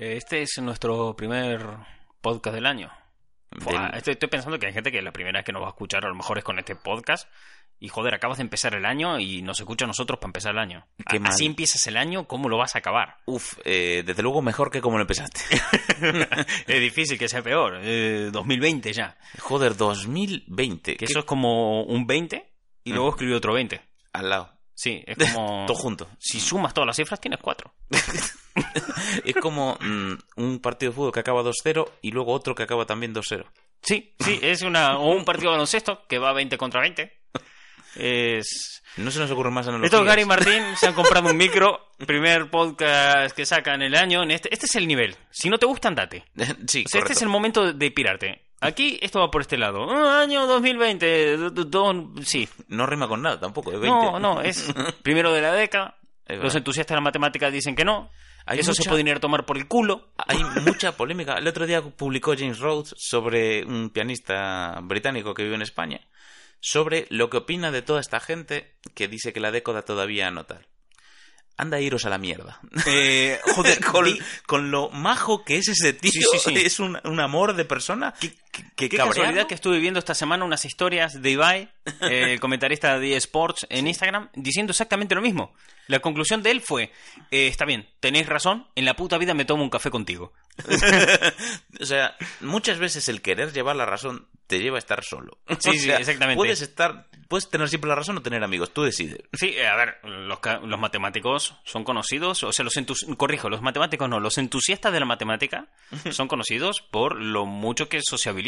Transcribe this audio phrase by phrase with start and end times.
[0.00, 1.60] Eh, Este es nuestro primer
[2.20, 2.90] podcast del año.
[3.58, 5.70] Fua, estoy, estoy pensando que hay gente que la primera vez que nos va a
[5.70, 7.28] escuchar a lo mejor es con este podcast.
[7.80, 10.58] Y joder, acabas de empezar el año y nos escucha a nosotros para empezar el
[10.58, 10.86] año.
[11.08, 11.30] Qué A- mal.
[11.32, 13.18] Así empiezas el año, ¿cómo lo vas a acabar?
[13.26, 15.40] Uf, eh, desde luego mejor que como lo empezaste.
[16.66, 17.78] es difícil que sea peor.
[17.82, 19.16] Eh, 2020 ya.
[19.40, 20.92] Joder, 2020.
[20.92, 22.50] Que ¿qué- eso es como un 20
[22.84, 23.14] y luego Mm.
[23.14, 23.80] escribí otro 20.
[24.12, 24.57] Al lado.
[24.78, 25.66] Sí, es como...
[25.66, 26.08] Todo junto.
[26.20, 27.70] Si sumas todas las cifras tienes 4.
[29.24, 32.86] Es como mm, un partido de fútbol que acaba 2-0 y luego otro que acaba
[32.86, 33.44] también 2-0.
[33.82, 37.12] Sí, sí, es una, o un partido de baloncesto que va 20 contra 20.
[37.96, 38.82] Es...
[38.96, 39.92] No se nos ocurre más analogías.
[39.92, 44.24] Estos Gary y Martín se han comprado un micro, primer podcast que sacan el año.
[44.24, 45.16] Este, este es el nivel.
[45.30, 46.24] Si no te gusta, andate.
[46.66, 48.47] sí, O sea, este es el momento de pirarte.
[48.60, 49.86] Aquí esto va por este lado.
[49.90, 51.36] Ah, año 2020.
[51.36, 52.48] do- do- do- sí.
[52.68, 53.88] No rima con nada tampoco, es 20.
[53.96, 54.72] No, no, es
[55.02, 55.96] primero de la década.
[56.26, 58.10] Los entusiastas de la matemática dicen que no.
[58.44, 60.10] Hay Eso se mucha- puede ir a tomar por el culo.
[60.16, 61.34] Hay mucha polémica.
[61.34, 66.00] El otro día publicó James Rhodes sobre un pianista británico que vive en España,
[66.60, 70.44] sobre lo que opina de toda esta gente que dice que la década todavía no
[70.46, 70.66] tal.
[71.60, 72.60] Anda a iros a la mierda.
[72.86, 74.06] Eh, joder, con,
[74.46, 76.54] con lo majo que es ese tío, Sí, sí, sí.
[76.56, 78.14] es un, un amor de persona.
[78.20, 78.32] que
[78.76, 79.14] Qué cabrearlo.
[79.14, 81.68] casualidad que estuve viendo esta semana unas historias de Ibai,
[82.02, 85.54] eh, el comentarista de eSports en Instagram, diciendo exactamente lo mismo.
[85.86, 86.92] La conclusión de él fue,
[87.30, 90.32] eh, está bien, tenéis razón, en la puta vida me tomo un café contigo.
[91.80, 95.38] O sea, muchas veces el querer llevar la razón te lleva a estar solo.
[95.60, 96.36] Sí, O sí, exactamente.
[96.36, 99.20] Puedes estar, puedes tener siempre la razón o tener amigos, tú decides.
[99.32, 104.18] Sí, a ver, los, matemáticos son conocidos, o sea, los entus- corrijo, los matemáticos no,
[104.20, 105.68] los entusiastas de la matemática
[106.10, 108.47] son conocidos por lo mucho que sociabilizan,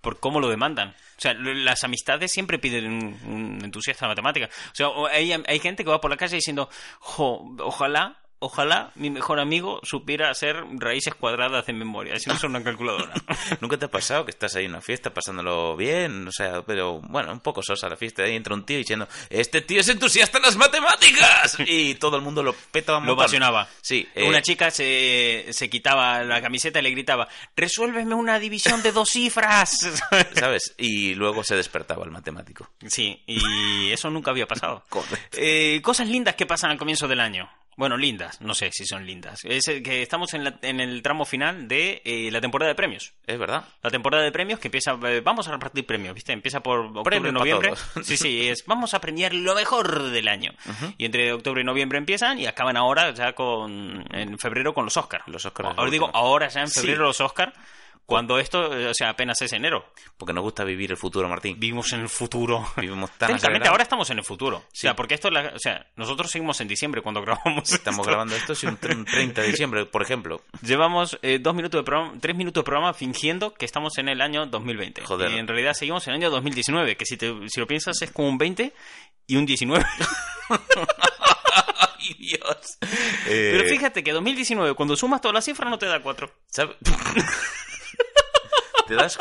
[0.00, 0.88] por cómo lo demandan.
[0.90, 4.48] O sea, las amistades siempre piden un, un entusiasta de la matemática.
[4.72, 6.68] O sea, hay, hay gente que va por la calle diciendo,
[7.00, 8.16] "Jo, ojalá...
[8.42, 13.12] Ojalá mi mejor amigo supiera hacer raíces cuadradas de memoria, si no son una calculadora.
[13.60, 16.26] ¿Nunca te ha pasado que estás ahí en una fiesta pasándolo bien?
[16.26, 18.22] O sea, pero bueno, un poco sosa la fiesta.
[18.22, 21.56] Ahí entra un tío diciendo, este tío es entusiasta en las matemáticas.
[21.66, 23.68] Y todo el mundo lo peta Lo apasionaba.
[23.82, 24.08] Sí.
[24.14, 28.92] eh, Una chica se, se quitaba la camiseta y le gritaba, resuélveme una división de
[28.92, 30.00] dos cifras.
[30.34, 30.74] ¿Sabes?
[30.78, 32.70] Y luego se despertaba el matemático.
[32.86, 34.84] Sí, y eso nunca había pasado.
[35.32, 37.48] Eh, cosas lindas que pasan al comienzo del año.
[37.76, 39.40] Bueno, lindas, no sé si son lindas.
[39.44, 42.74] Es el que estamos en, la- en el tramo final de eh, la temporada de
[42.74, 43.14] premios.
[43.26, 43.64] Es verdad.
[43.82, 46.32] La temporada de premios que empieza, eh, vamos a repartir premios, ¿viste?
[46.32, 47.72] Empieza por octubre noviembre.
[48.02, 50.52] Sí, sí, es vamos a premiar lo mejor del año.
[50.98, 54.96] Y entre octubre y noviembre empiezan y acaban ahora ya con en febrero con los
[54.98, 55.24] Oscars.
[55.28, 56.80] Los Oscars Os de digo, ahora ya en Sí.
[56.80, 57.54] febrero los Oscars,
[58.10, 59.84] cuando esto, eh, o sea, apenas es enero.
[60.18, 61.54] Porque nos gusta vivir el futuro, Martín.
[61.60, 62.66] Vivimos en el futuro.
[62.76, 64.56] Vivimos tan Técnicamente ahora estamos en el futuro.
[64.56, 64.80] O Sí.
[64.80, 67.72] sea, porque esto, es la- o sea, nosotros seguimos en diciembre cuando grabamos.
[67.72, 68.10] Estamos esto.
[68.10, 70.42] grabando esto si un tr- un 30 de diciembre, por ejemplo.
[70.60, 74.20] Llevamos eh, dos minutos de programa, tres minutos de programa fingiendo que estamos en el
[74.20, 75.02] año 2020.
[75.04, 75.30] Joder.
[75.30, 78.10] Y en realidad seguimos en el año 2019, que si, te- si lo piensas es
[78.10, 78.72] como un 20
[79.28, 79.84] y un 19.
[80.50, 82.78] ¡Ay, Dios!
[83.26, 86.28] Eh, Pero fíjate que 2019, cuando sumas todas las cifras, no te da 4.
[86.48, 86.76] ¿Sabe?
[88.86, 89.18] ¿Te das?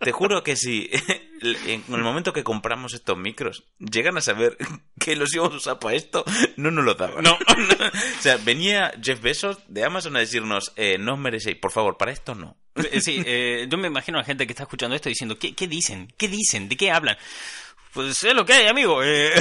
[0.00, 0.88] Te juro que si
[1.42, 4.56] en el momento que compramos estos micros llegan a saber
[4.98, 6.24] que los íbamos a usar para esto,
[6.56, 7.22] no nos lo daban.
[7.22, 7.32] No.
[8.18, 11.96] o sea, venía Jeff Bezos de Amazon a decirnos, eh, no os merecéis, por favor,
[11.98, 12.56] para esto no.
[12.76, 15.54] Eh, Sí, eh, yo me imagino a la gente que está escuchando esto diciendo, ¿qué,
[15.54, 16.12] qué dicen?
[16.16, 16.68] ¿Qué dicen?
[16.68, 17.18] ¿De qué hablan?
[17.92, 19.02] Pues es lo que hay, amigo.
[19.02, 19.32] eh.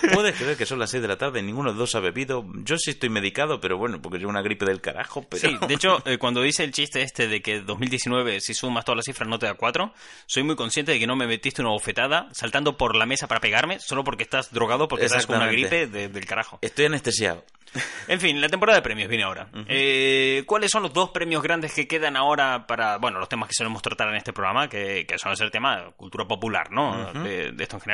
[0.00, 1.94] ¿Te puedes creer que son las 6 de la tarde y ninguno de los dos
[1.94, 2.44] ha bebido?
[2.64, 5.40] Yo sí estoy medicado, pero bueno, porque llevo una gripe del carajo, pero...
[5.48, 8.96] Sí, de hecho, eh, cuando dice el chiste este de que 2019, si sumas todas
[8.96, 9.92] las cifras, no te da 4,
[10.26, 13.40] soy muy consciente de que no me metiste una bofetada saltando por la mesa para
[13.40, 16.58] pegarme solo porque estás drogado, porque estás con una gripe de- del carajo.
[16.60, 17.44] Estoy anestesiado.
[18.06, 19.48] En fin, la temporada de premios viene ahora.
[19.66, 23.54] Eh, ¿Cuáles son los dos premios grandes que quedan ahora para, bueno, los temas que
[23.54, 27.12] solemos tratar en este programa, que, que son el tema de cultura popular, ¿no?
[27.24, 27.93] de, de esto en general.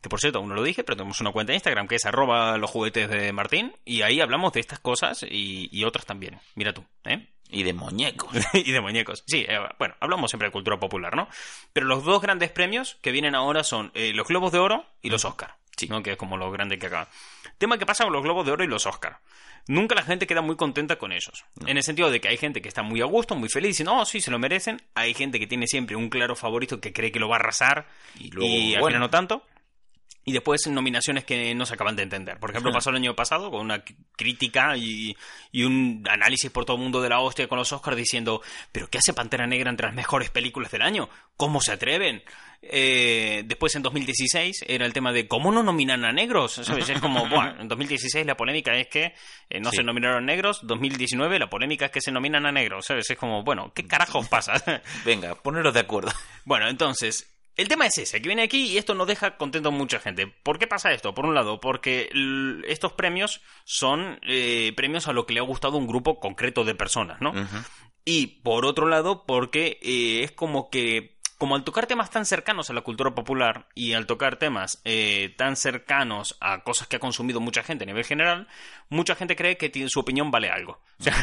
[0.00, 2.06] Que por cierto, aún no lo dije, pero tenemos una cuenta de Instagram que es
[2.06, 6.38] arroba los juguetes de Martín, y ahí hablamos de estas cosas y, y otras también.
[6.54, 7.26] Mira tú, ¿eh?
[7.50, 8.30] Y de muñecos.
[8.52, 9.24] y de muñecos.
[9.26, 11.28] Sí, eh, bueno, hablamos siempre de cultura popular, ¿no?
[11.72, 15.10] Pero los dos grandes premios que vienen ahora son eh, los Globos de Oro y
[15.10, 15.56] los Oscar.
[15.76, 15.88] Sí.
[15.88, 16.02] ¿no?
[16.02, 17.08] Que es como lo grande que acaba.
[17.58, 19.18] Tema que pasa con los Globos de Oro y los Oscar.
[19.68, 21.44] Nunca la gente queda muy contenta con ellos.
[21.66, 23.94] En el sentido de que hay gente que está muy a gusto, muy feliz, diciendo,
[23.94, 24.80] oh, sí, se lo merecen.
[24.94, 27.86] Hay gente que tiene siempre un claro favorito que cree que lo va a arrasar
[28.18, 28.86] Y luego, al bueno.
[28.86, 29.42] final no tanto.
[30.28, 32.40] Y después nominaciones que no se acaban de entender.
[32.40, 33.84] Por ejemplo, pasó el año pasado con una
[34.16, 35.16] crítica y,
[35.52, 38.42] y, un análisis por todo el mundo de la hostia con los Oscars diciendo,
[38.72, 41.08] pero ¿qué hace Pantera Negra entre las mejores películas del año?
[41.36, 42.24] ¿Cómo se atreven?
[42.60, 46.54] Eh, después en 2016 era el tema de cómo no nominan a negros.
[46.54, 46.88] ¿sabes?
[46.88, 49.14] Es como, bueno, en 2016 la polémica es que
[49.48, 52.86] eh, no se nominaron negros, 2019 la polémica es que se nominan a negros.
[52.86, 53.08] ¿sabes?
[53.08, 54.54] Es como, bueno, ¿qué carajos pasa?
[55.04, 56.10] Venga, poneros de acuerdo.
[56.44, 59.72] Bueno, entonces, el tema es ese, que viene aquí y esto no deja contento a
[59.72, 60.26] mucha gente.
[60.26, 61.14] ¿Por qué pasa esto?
[61.14, 62.10] Por un lado, porque
[62.68, 66.74] estos premios son eh, premios a lo que le ha gustado un grupo concreto de
[66.74, 67.32] personas, ¿no?
[68.04, 72.70] Y por otro lado, porque eh, es como que como al tocar temas tan cercanos
[72.70, 77.00] a la cultura popular y al tocar temas eh, tan cercanos a cosas que ha
[77.00, 78.48] consumido mucha gente a nivel general,
[78.88, 80.80] mucha gente cree que su opinión vale algo.
[80.98, 81.14] O sea,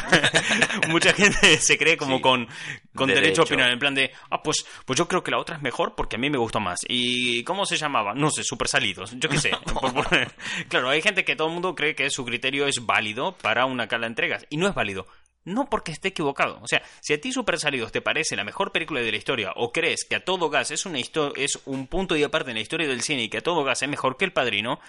[0.88, 2.46] mucha gente se cree como con,
[2.94, 3.42] con derecho.
[3.42, 5.94] a opinar, en plan de, ah, pues, pues yo creo que la otra es mejor
[5.96, 6.80] porque a mí me gustó más.
[6.88, 8.14] ¿Y cómo se llamaba?
[8.14, 9.50] No sé, super salidos, yo qué sé.
[10.68, 13.88] claro, hay gente que todo el mundo cree que su criterio es válido para una
[13.88, 15.06] cala de entregas y no es válido
[15.44, 16.58] no porque esté equivocado.
[16.62, 19.52] O sea, si a ti Super Salidos te parece la mejor película de la historia
[19.56, 22.62] o crees que a todo gas es, una es un punto y aparte en la
[22.62, 24.80] historia del cine y que a todo gas es mejor que El Padrino,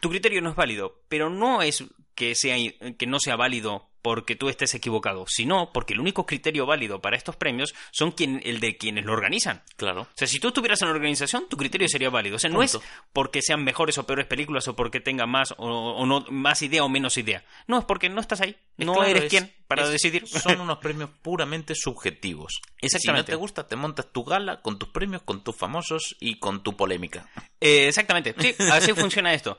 [0.00, 1.00] tu criterio no es válido.
[1.08, 1.84] Pero no es
[2.14, 2.56] que, sea,
[2.98, 7.16] que no sea válido porque tú estés equivocado, sino porque el único criterio válido para
[7.16, 9.62] estos premios son quien, el de quienes lo organizan.
[9.76, 10.02] Claro.
[10.02, 12.36] O sea, si tú estuvieras en la organización, tu criterio sería válido.
[12.36, 12.78] O sea, no es
[13.12, 16.88] porque sean mejores o peores películas o porque tenga más o, no más idea o
[16.88, 17.44] menos idea.
[17.68, 18.56] No, es porque no estás ahí.
[18.76, 20.26] no eres quien para decidir.
[20.26, 22.60] Son unos premios puramente subjetivos.
[22.80, 23.26] Exactamente.
[23.26, 26.38] Si no te gusta, te montas tu gala con tus premios, con tus famosos y
[26.38, 27.28] con tu polémica.
[27.60, 28.34] Eh, exactamente.
[28.38, 29.56] Sí, así funciona esto.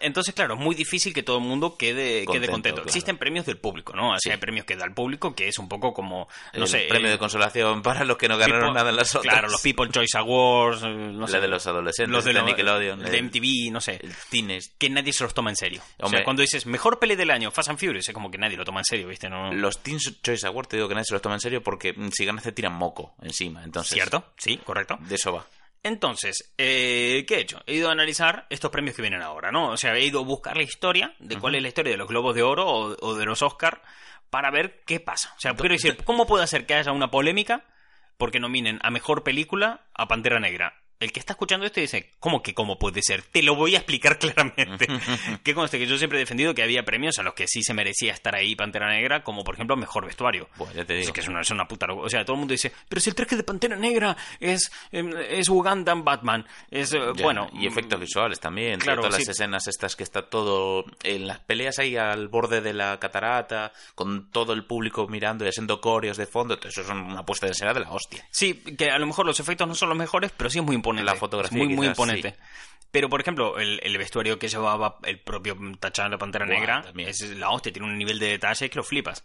[0.00, 2.32] Entonces, claro, es muy difícil que todo el mundo quede contento.
[2.46, 2.82] Quede contento.
[2.82, 4.12] Existen premios del público, ¿no?
[4.12, 6.86] Así hay premios que da el público, que es un poco como, no el sé...
[6.88, 9.32] premio de consolación para los que no ganaron nada en las otras.
[9.32, 13.02] Claro, los People Choice Awards, eh, no La de los adolescentes, los de, Nickelodeon.
[13.02, 14.00] de MTV, no sé.
[14.02, 14.70] El Teenage.
[14.78, 15.82] Que nadie se los toma en serio.
[15.98, 18.56] o sea, cuando dices, mejor peli del año, Fast and Furious, es como que nadie
[18.56, 19.28] lo toma en serio, ¿viste?
[19.28, 19.52] No...
[19.52, 22.10] Los Teen Choice Awards, te digo que nadie se los toma en serio porque mm,
[22.12, 23.94] si ganas te tiran moco encima, entonces...
[23.94, 24.32] ¿Cierto?
[24.36, 24.98] Sí, correcto.
[25.00, 25.46] De eso va.
[25.84, 27.62] Entonces, eh, ¿qué he hecho?
[27.66, 29.68] He ido a analizar estos premios que vienen ahora, ¿no?
[29.68, 32.08] O sea, he ido a buscar la historia de cuál es la historia de los
[32.08, 33.82] Globos de Oro o, de los Oscar
[34.30, 35.34] para ver qué pasa.
[35.36, 37.66] O sea, quiero decir, ¿cómo puede hacer que haya una polémica
[38.16, 40.83] porque nominen a mejor película a Pantera Negra?
[41.00, 43.22] El que está escuchando esto dice, ¿cómo que cómo puede ser?
[43.22, 44.86] Te lo voy a explicar claramente.
[45.42, 47.74] que conste que yo siempre he defendido que había premios a los que sí se
[47.74, 50.48] merecía estar ahí Pantera Negra, como por ejemplo Mejor Vestuario.
[50.56, 51.06] Pues ya te digo.
[51.06, 51.86] Es que es una, es una puta...
[51.92, 55.12] O sea, todo el mundo dice, pero si el traje de Pantera Negra es, em,
[55.28, 56.46] es Uganda Batman.
[56.70, 57.48] Es, eh, bueno...
[57.52, 58.80] Y efectos visuales también.
[58.80, 60.84] Claro, todas las escenas estas que está todo...
[61.02, 65.48] En las peleas ahí al borde de la catarata, con todo el público mirando y
[65.48, 66.58] haciendo coreos de fondo.
[66.62, 68.26] Eso es una puesta de escena de la hostia.
[68.30, 70.74] Sí, que a lo mejor los efectos no son los mejores, pero sí es muy
[70.90, 71.12] imponente.
[71.12, 72.36] La fotografía muy, muy imponente.
[72.94, 77.50] Pero, por ejemplo, el, vestuario que llevaba el propio Tachán la Pantera Negra es la
[77.50, 79.24] hostia, tiene un nivel de detalle que lo flipas.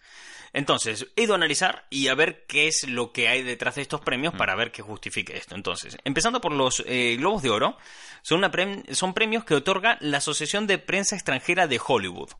[0.54, 3.84] Entonces, he ido a analizar y a ver qué es lo que hay detrás de
[3.84, 4.38] estos premios mm.
[4.38, 5.54] para ver qué justifique esto.
[5.54, 7.78] Entonces, empezando por los eh, Globos de Oro,
[8.24, 8.52] son, una
[8.92, 12.32] son premios que otorga la Asociación de Prensa Extranjera de Hollywood.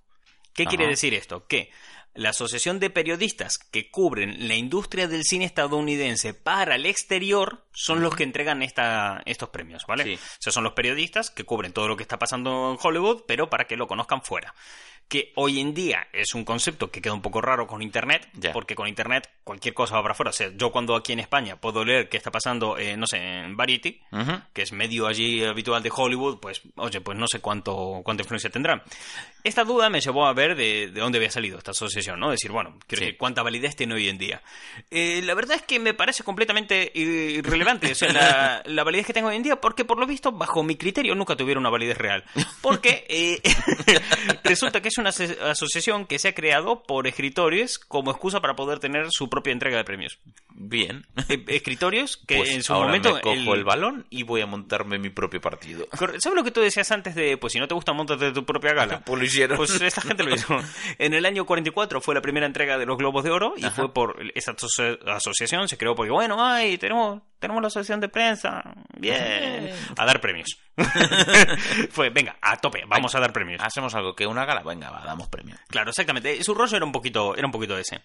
[0.54, 1.46] ¿Qué quiere decir esto?
[1.46, 1.72] Que
[2.14, 8.02] la Asociación de Periodistas que cubren la industria del cine estadounidense para el exterior son
[8.02, 10.16] los que entregan esta, estos premios, ¿vale?
[10.16, 13.50] O sea, son los periodistas que cubren todo lo que está pasando en Hollywood, pero
[13.50, 14.54] para que lo conozcan fuera
[15.10, 18.76] que hoy en día es un concepto que queda un poco raro con Internet, porque
[18.76, 20.30] con Internet cualquier cosa va para afuera.
[20.30, 23.18] O sea, yo cuando aquí en España puedo leer qué está pasando, eh, no sé,
[23.18, 24.00] en Variety,
[24.54, 28.52] que es medio allí habitual de Hollywood, pues, oye, pues no sé cuánto, cuánta influencia
[28.52, 28.84] tendrá.
[29.44, 32.30] Esta duda me llevó a ver de, dónde había salido esta asociación, ¿no?
[32.30, 34.44] Decir, bueno, quiero decir, cuánta validez tiene hoy en día.
[34.92, 39.14] Eh, la verdad es que me parece completamente irrelevante, o sea, la, la, validez que
[39.14, 41.98] tengo hoy en día, porque por lo visto, bajo mi criterio, nunca tuvieron una validez
[41.98, 42.24] real.
[42.62, 43.42] Porque eh,
[44.44, 48.80] resulta que es una asociación que se ha creado por escritores como excusa para poder
[48.80, 50.20] tener su propia entrega de premios.
[50.50, 51.06] Bien.
[51.30, 53.16] Eh, escritorios que pues en su momento.
[53.16, 53.64] Me cojo el...
[53.64, 55.88] balón y voy a montarme mi propio partido.
[55.92, 58.74] ¿Sabes lo que tú decías antes de, pues si no te gusta, montate tu propia
[58.74, 59.00] gala?
[59.06, 59.58] pues lo hicieron.
[59.58, 60.58] Pues esta gente lo hizo.
[60.98, 63.94] En el año 44 fue la primera entrega de los Globos de Oro y fue
[63.94, 64.56] por esa
[65.06, 68.62] asociación, se creó porque, bueno, ay, tenemos tenemos la asociación de prensa,
[68.98, 70.60] bien, a dar premios.
[71.90, 73.62] Fue, venga, a tope, vamos a dar premios.
[73.64, 75.60] Hacemos algo que una gala, venga, damos premios.
[75.68, 76.44] Claro, exactamente.
[76.44, 78.02] Su rollo era un poquito, era un poquito ese.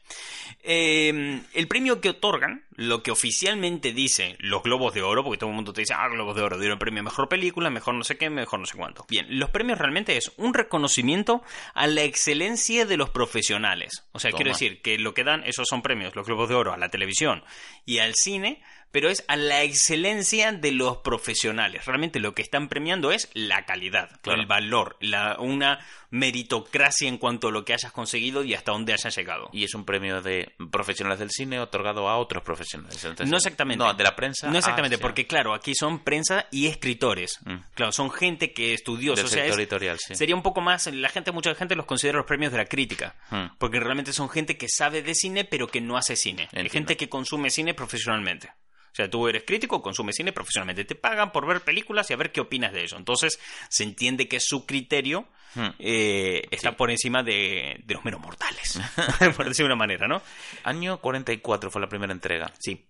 [0.62, 5.50] Em, el premio que otorgan, lo que oficialmente dice los Globos de Oro, porque todo
[5.50, 8.04] el mundo te dice, ah, Globos de Oro dieron premio a mejor película, mejor no
[8.04, 9.06] sé qué, mejor no sé cuánto.
[9.08, 11.42] Bien, los premios realmente es un reconocimiento
[11.74, 14.04] a la excelencia de los profesionales.
[14.12, 16.72] O sea, quiero decir que lo que dan, esos son premios, los Globos de Oro,
[16.72, 17.44] a la televisión
[17.84, 18.62] y al cine
[18.94, 21.84] pero es a la excelencia de los profesionales.
[21.84, 24.40] Realmente lo que están premiando es la calidad, Claro.
[24.40, 28.92] el valor, la, una meritocracia en cuanto a lo que hayas conseguido y hasta dónde
[28.92, 29.50] hayas llegado.
[29.52, 33.02] Y es un premio de profesionales del cine otorgado a otros profesionales.
[33.04, 33.84] Entonces, No exactamente.
[33.84, 34.48] No, de la prensa.
[34.48, 37.38] No exactamente, a- porque claro, aquí son prensa y escritores.
[37.44, 37.56] Mm.
[37.74, 39.16] Claro, son gente que estudió.
[39.16, 40.14] Del o sea, sector es- editorial, sí.
[40.14, 43.16] Sería un poco más, la gente, mucha gente los considera los premios de la crítica.
[43.30, 43.56] Mm.
[43.58, 46.48] Porque realmente son gente que sabe de cine, pero que no hace cine.
[46.52, 48.50] Hay gente que consume cine profesionalmente.
[48.94, 50.84] O sea, tú eres crítico, consumes cine profesionalmente.
[50.84, 52.96] Te pagan por ver películas y a ver qué opinas de eso.
[52.96, 55.68] Entonces, se entiende que su criterio Hmm.
[55.78, 56.74] eh, está Sí.
[56.76, 58.80] por encima de, de los meros mortales.
[59.36, 60.20] por decir de una manera, ¿no?
[60.64, 62.52] Año 44 fue la primera entrega.
[62.58, 62.84] Sí.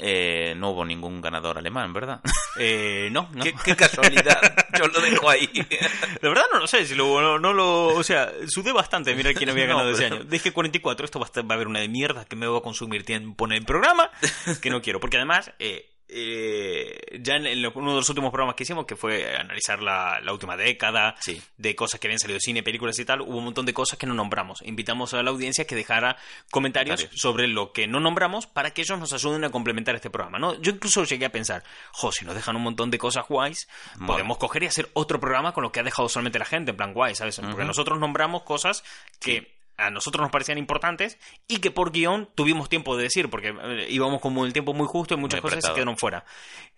[0.00, 2.20] Eh, no hubo ningún ganador alemán, ¿verdad?
[2.56, 3.42] Eh, no, no.
[3.42, 4.40] ¿Qué, qué casualidad.
[4.78, 5.48] Yo lo dejo ahí.
[6.22, 7.86] De verdad no lo sé, si lo, no, no lo...
[7.88, 10.22] O sea, sudé bastante mirar quién había No, ganado ese año.
[10.22, 12.58] Dije 44, esto va a, estar- va a haber una de mierda que me va
[12.58, 14.08] a consumir tiempo en el programa,
[14.62, 15.00] que no quiero.
[15.00, 18.86] Porque además, eh, eh, ya en, en lo- uno de los últimos programas que hicimos,
[18.86, 21.42] que fue analizar la, la última década, Sí.
[21.58, 23.98] de cosas que habían salido de cine, películas y tal, hubo un montón de cosas
[23.98, 24.62] que no nombramos.
[24.62, 26.16] Invitamos a la audiencia que dejara
[26.50, 30.38] comentarios sobre lo que no nombramos para que ellos nos ayuden a complementar este programa,
[30.38, 30.54] ¿no?
[30.60, 33.68] Yo incluso llegué a pensar, jo, si nos dejan un montón de cosas guays,
[34.06, 36.76] podemos coger y hacer otro programa con lo que ha dejado solamente la gente, en
[36.76, 37.40] plan guay, ¿sabes?
[37.40, 38.84] Porque nosotros nombramos cosas
[39.20, 43.48] que a nosotros nos parecían importantes y que por guion tuvimos tiempo de decir, porque
[43.48, 46.24] eh, íbamos como el tiempo muy justo y muchas Muy cosas se quedaron fuera.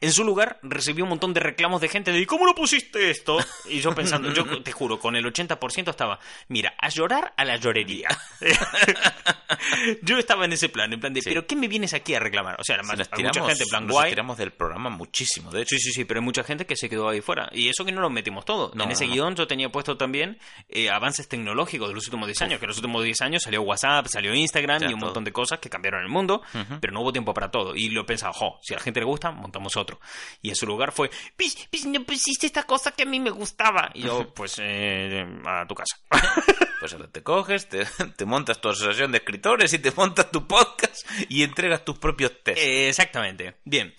[0.01, 3.11] En su lugar, recibí un montón de reclamos de gente de ¿y cómo no pusiste
[3.11, 3.39] esto?
[3.69, 7.57] Y yo pensando, yo te juro, con el 80% estaba, mira, a llorar a la
[7.57, 8.09] llorería.
[10.03, 11.31] yo estaba en ese plan, en plan de, Sí.
[11.31, 12.57] ¿pero qué me vienes aquí a reclamar?
[12.61, 14.11] O sea, además, hay mucha tiramos, gente en plan nos guay.
[14.11, 15.77] tiramos del programa muchísimo, de hecho.
[15.77, 17.49] Sí, sí, sí, pero hay mucha gente que se quedó ahí fuera.
[17.53, 18.71] Y eso que no lo metimos todo.
[18.75, 19.15] No, en ese no, no.
[19.15, 20.39] guion yo tenía puesto también
[20.69, 22.59] eh, avances tecnológicos de los últimos 10 años.
[22.61, 25.09] Que en los últimos 10 años salió WhatsApp, salió Instagram Ya, y un todo.
[25.09, 26.43] montón de cosas que cambiaron el mundo.
[26.55, 26.79] Ujú.
[26.81, 27.75] Pero no hubo tiempo para todo.
[27.75, 30.01] Y lo he pensado, jo, si a la gente le gusta, montamos otro.
[30.43, 33.31] Y en su lugar fue, "Pis, pis, no pusiste esta cosa que a mí me
[33.31, 33.91] gustaba.
[33.95, 35.97] Y yo, pues, eh, a tu casa.
[36.79, 37.87] Pues ahora te coges, te,
[38.19, 42.33] te montas tu asociación de escritores y te montas tu podcast y entregas tus propios
[42.45, 42.59] test.
[42.59, 43.57] Eh, Exactamente.
[43.65, 43.95] Bien.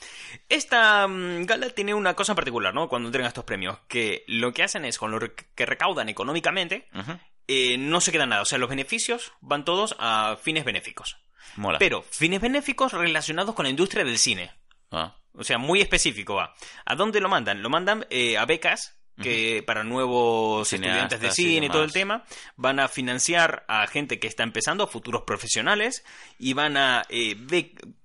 [0.48, 2.88] Esta mm, gala tiene una cosa en particular, ¿no?
[2.88, 7.18] Cuando entregan estos premios, que lo que hacen es con lo que recaudan económicamente, Ujú.
[7.48, 8.42] Eh, no se queda nada.
[8.42, 11.18] O sea, los beneficios van todos a fines benéficos.
[11.56, 11.80] Mola.
[11.80, 14.52] Pero fines benéficos relacionados con la industria del cine.
[14.92, 16.54] Ah, O sea, muy específico va.
[16.86, 17.62] ¿A dónde lo mandan?
[17.62, 21.92] Lo mandan eh, a becas que para nuevos Cineastas estudiantes de cine y todo el
[21.92, 22.24] tema
[22.56, 26.04] van a financiar a gente que está empezando, a futuros profesionales
[26.38, 27.36] y van a eh,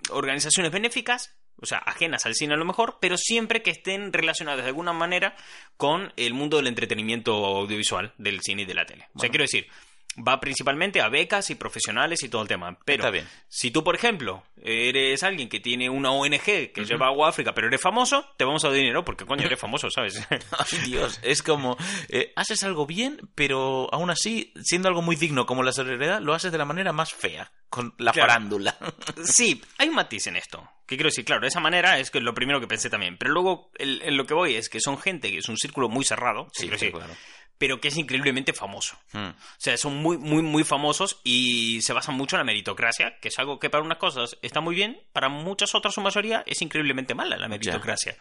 [0.09, 4.65] organizaciones benéficas, o sea, ajenas al cine a lo mejor, pero siempre que estén relacionadas
[4.65, 5.37] de alguna manera
[5.77, 9.09] con el mundo del entretenimiento audiovisual, del cine y de la tele.
[9.15, 9.69] O sea, quiero decir,
[10.17, 12.79] va principalmente a becas y profesionales y todo el tema.
[12.85, 13.27] Pero bien.
[13.49, 16.43] si tú, por ejemplo, eres alguien que tiene una ONG
[16.73, 19.45] que lleva agua a África, pero eres famoso, te vamos a dar dinero porque, coño,
[19.47, 20.21] eres famoso, ¿sabes?
[20.31, 21.77] Ay, Dios, es como,
[22.09, 26.35] eh, haces algo bien, pero aún así, siendo algo muy digno como la solidaridad, lo
[26.35, 28.29] haces de la manera más fea, con la Claro.
[28.29, 28.77] farándula.
[29.25, 30.69] sí, hay un matiz en esto.
[30.87, 33.17] Que quiero decir, claro, de esa manera es que lo primero que pensé también.
[33.17, 36.05] Pero luego, en lo que voy es que son gente que es un círculo muy
[36.05, 37.15] cerrado, Sí, sí, claro.
[37.63, 38.99] Pero que es increíblemente famoso.
[39.13, 39.29] Mm.
[39.29, 43.29] O sea, son muy, muy, muy famosos y se basan mucho en la meritocracia, que
[43.29, 46.61] es algo que para unas cosas está muy bien, para muchas otras, su mayoría, es
[46.61, 48.17] increíblemente mala la meritocracia.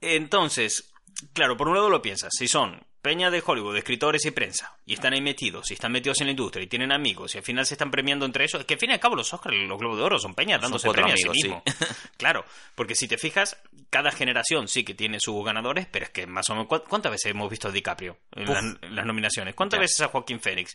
[0.00, 0.94] Entonces,
[1.34, 4.78] claro, por un lado lo piensas, si son peña de Hollywood, de escritores y prensa,
[4.86, 7.44] y están ahí metidos, y están metidos en la industria, y tienen amigos, y al
[7.44, 9.78] final se están premiando entre ellos, que al fin y al cabo los Oscars, los
[9.78, 11.62] Globos de Oro son peñas dándose premios a sí mismos.
[12.16, 13.58] Claro, porque si te fijas,
[13.90, 17.12] cada generación sí que tiene sus ganadores, pero es que más o menos, ¿cu- ¿cuántas
[17.12, 19.54] veces hemos visto a DiCaprio en, las- en las nominaciones?
[19.54, 19.82] ¿Cuántas Ya.
[19.82, 20.74] veces a Joaquín Phoenix?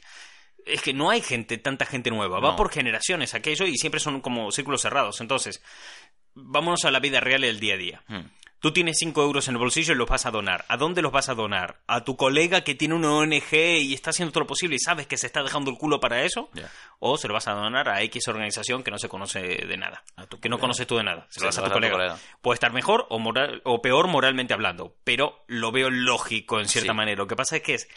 [0.66, 4.22] Es que no hay gente, tanta gente nueva, va por generaciones aquello y siempre son
[4.22, 5.20] como círculos cerrados.
[5.22, 5.64] Entonces,
[6.36, 8.04] vámonos a la vida real del día a día.
[8.08, 8.20] Mm.
[8.60, 10.66] Tú tienes 5 euros en el bolsillo y los vas a donar.
[10.68, 11.80] ¿A dónde los vas a donar?
[11.88, 15.08] ¿A tu colega que tiene una ONG y está haciendo todo lo posible y sabes
[15.08, 16.50] que se está dejando el culo para eso?
[17.00, 20.04] ¿O se lo vas a donar a X organización que no se conoce de nada?
[20.18, 21.26] A tu que no conoces tú de nada.
[21.30, 21.94] Se Se lo vas a tu das a tu colega.
[21.94, 22.18] colega.
[22.42, 26.92] Puede estar mejor o, moral, o peor moralmente hablando, pero lo veo lógico en cierta
[26.92, 26.98] Sí.
[26.98, 27.18] manera.
[27.18, 27.88] Lo que pasa es que es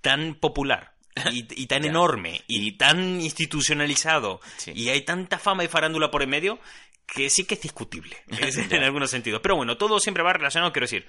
[0.00, 0.94] tan popular
[1.30, 4.72] y, y tan enorme y tan institucionalizado Sí.
[4.74, 6.58] y hay tanta fama y farándula por en medio
[7.14, 9.40] que sí que es discutible es- en algunos sentidos.
[9.42, 11.06] Pero bueno, todo siempre va relacionado, quiero decir.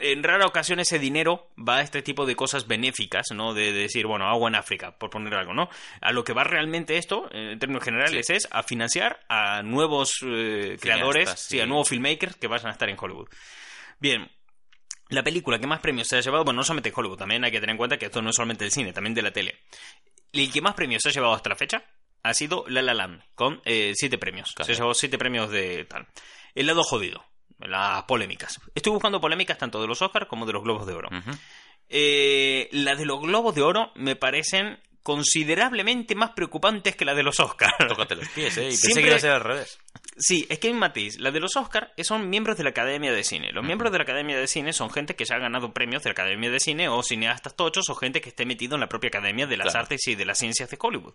[0.00, 3.52] En rara ocasión ese dinero va a este tipo de cosas benéficas, ¿no?
[3.52, 5.68] De, de decir, bueno, agua en África, por poner algo, ¿no?
[6.00, 10.76] A lo que va realmente esto, en términos generales, es a financiar a nuevos eh,
[10.80, 11.60] creadores, sí, sí.
[11.60, 13.28] a nuevos filmmakers que vayan a estar en Hollywood.
[13.98, 14.30] Bien,
[15.08, 17.50] la película que más premios se ha llevado, bueno, no solamente en Hollywood, también hay
[17.50, 19.58] que tener en cuenta que esto no es solamente del cine, también de la tele.
[20.30, 21.82] Y el que más premios se ha llevado hasta la fecha
[22.22, 24.52] ha sido La La Land, con eh, siete premios.
[24.54, 24.66] Claro.
[24.66, 26.06] Se llevado siete premios de tal.
[26.54, 27.24] el lado jodido,
[27.60, 28.60] las polémicas.
[28.74, 31.08] Estoy buscando polémicas tanto de los Oscars como de los Globos de Oro.
[31.16, 31.30] Ujú.
[31.88, 37.22] Eh, las de los Globos de Oro me parecen considerablemente más preocupantes que las de
[37.22, 37.72] los Oscars.
[37.88, 38.64] Tócate los pies, ¿eh?
[38.64, 39.78] Y pensé Siempre- que iba a ser al revés.
[40.20, 41.18] Sí, es que hay un matiz.
[41.18, 43.52] La de los Oscars son miembros de la Academia de Cine.
[43.52, 46.10] Los miembros de la Academia de Cine son gente que se ha ganado premios de
[46.10, 49.08] la Academia de Cine o cineastas tochos o gente que esté metido en la propia
[49.08, 49.80] Academia de las Claro.
[49.84, 51.14] Artes y de las Ciencias de Hollywood.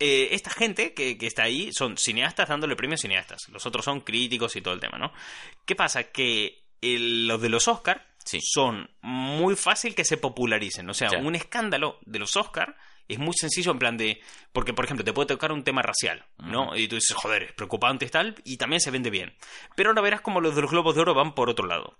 [0.00, 3.42] Eh, esta gente que, que está ahí son cineastas dándole premios cineastas.
[3.50, 5.12] Los otros son críticos y todo el tema, ¿no?
[5.66, 6.04] ¿Qué pasa?
[6.04, 8.38] Que el- los de los Oscars Sí.
[8.42, 10.88] son muy fácil que se popularicen.
[10.90, 11.18] O sea, Ya.
[11.18, 12.74] un escándalo de los Oscars
[13.08, 14.20] es muy sencillo en plan de...
[14.52, 16.76] Porque, por ejemplo, te puede tocar un tema racial, ¿no?
[16.76, 19.34] Y tú dices, joder, es preocupante y tal, y también se vende bien.
[19.74, 21.98] Pero ahora verás como los de los Globos de Oro van por otro lado.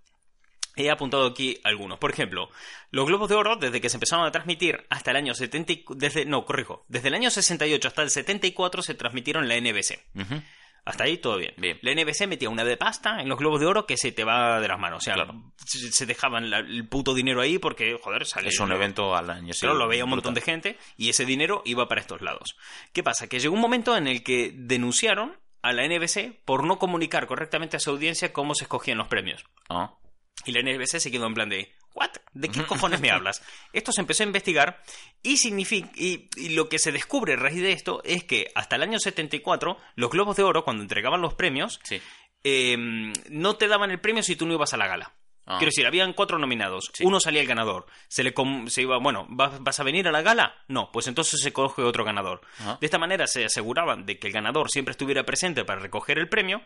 [0.77, 1.99] He apuntado aquí algunos.
[1.99, 2.49] Por ejemplo,
[2.91, 5.73] los Globos de Oro, desde que se empezaron a transmitir hasta el año 70...
[5.73, 6.85] y- Desde, no, corrijo.
[6.89, 9.99] Desde el año 68 hasta el 74 se transmitieron en la NBC.
[10.85, 11.53] Hasta ahí todo bien.
[11.59, 11.79] Bien.
[11.83, 14.61] La NBC metía una de pasta en los globos de oro que se te va
[14.61, 14.99] de las manos.
[14.99, 15.53] O sea, Claro.
[15.67, 18.49] se, dejaban la- el puto dinero ahí porque, joder, sale.
[18.49, 19.67] Es un evento al año, sí.
[19.67, 22.57] Lo veía un montón de gente y ese dinero iba para estos lados.
[22.95, 23.29] ¿Qué pasa?
[23.29, 27.77] Que llegó un momento en el que denunciaron a la NBC por no comunicar correctamente
[27.77, 29.45] a su audiencia cómo se escogían los premios.
[29.69, 29.93] Ah,
[30.45, 32.11] Y la NBC se quedó en plan de, ¿what?
[32.33, 33.43] ¿De qué cojones me hablas?
[33.73, 34.83] Esto se empezó a investigar
[35.23, 38.77] y, significa, y, y lo que se descubre a raíz de esto es que hasta
[38.77, 42.01] el año 74 los Globos de Oro, cuando entregaban los premios, sí.
[42.45, 42.77] eh,
[43.29, 45.15] no te daban el premio si tú no ibas a la gala.
[45.51, 45.59] Ah.
[45.59, 46.91] Quiero decir, habían cuatro nominados.
[46.93, 47.05] Sí.
[47.05, 47.87] Uno salía el ganador.
[48.09, 50.55] Se le com- se iba, bueno, ¿vas, vas a venir a la gala?
[50.69, 52.41] No, pues entonces se coge otro ganador.
[52.81, 56.29] De esta manera se aseguraban de que el ganador siempre estuviera presente para recoger el
[56.29, 56.63] premio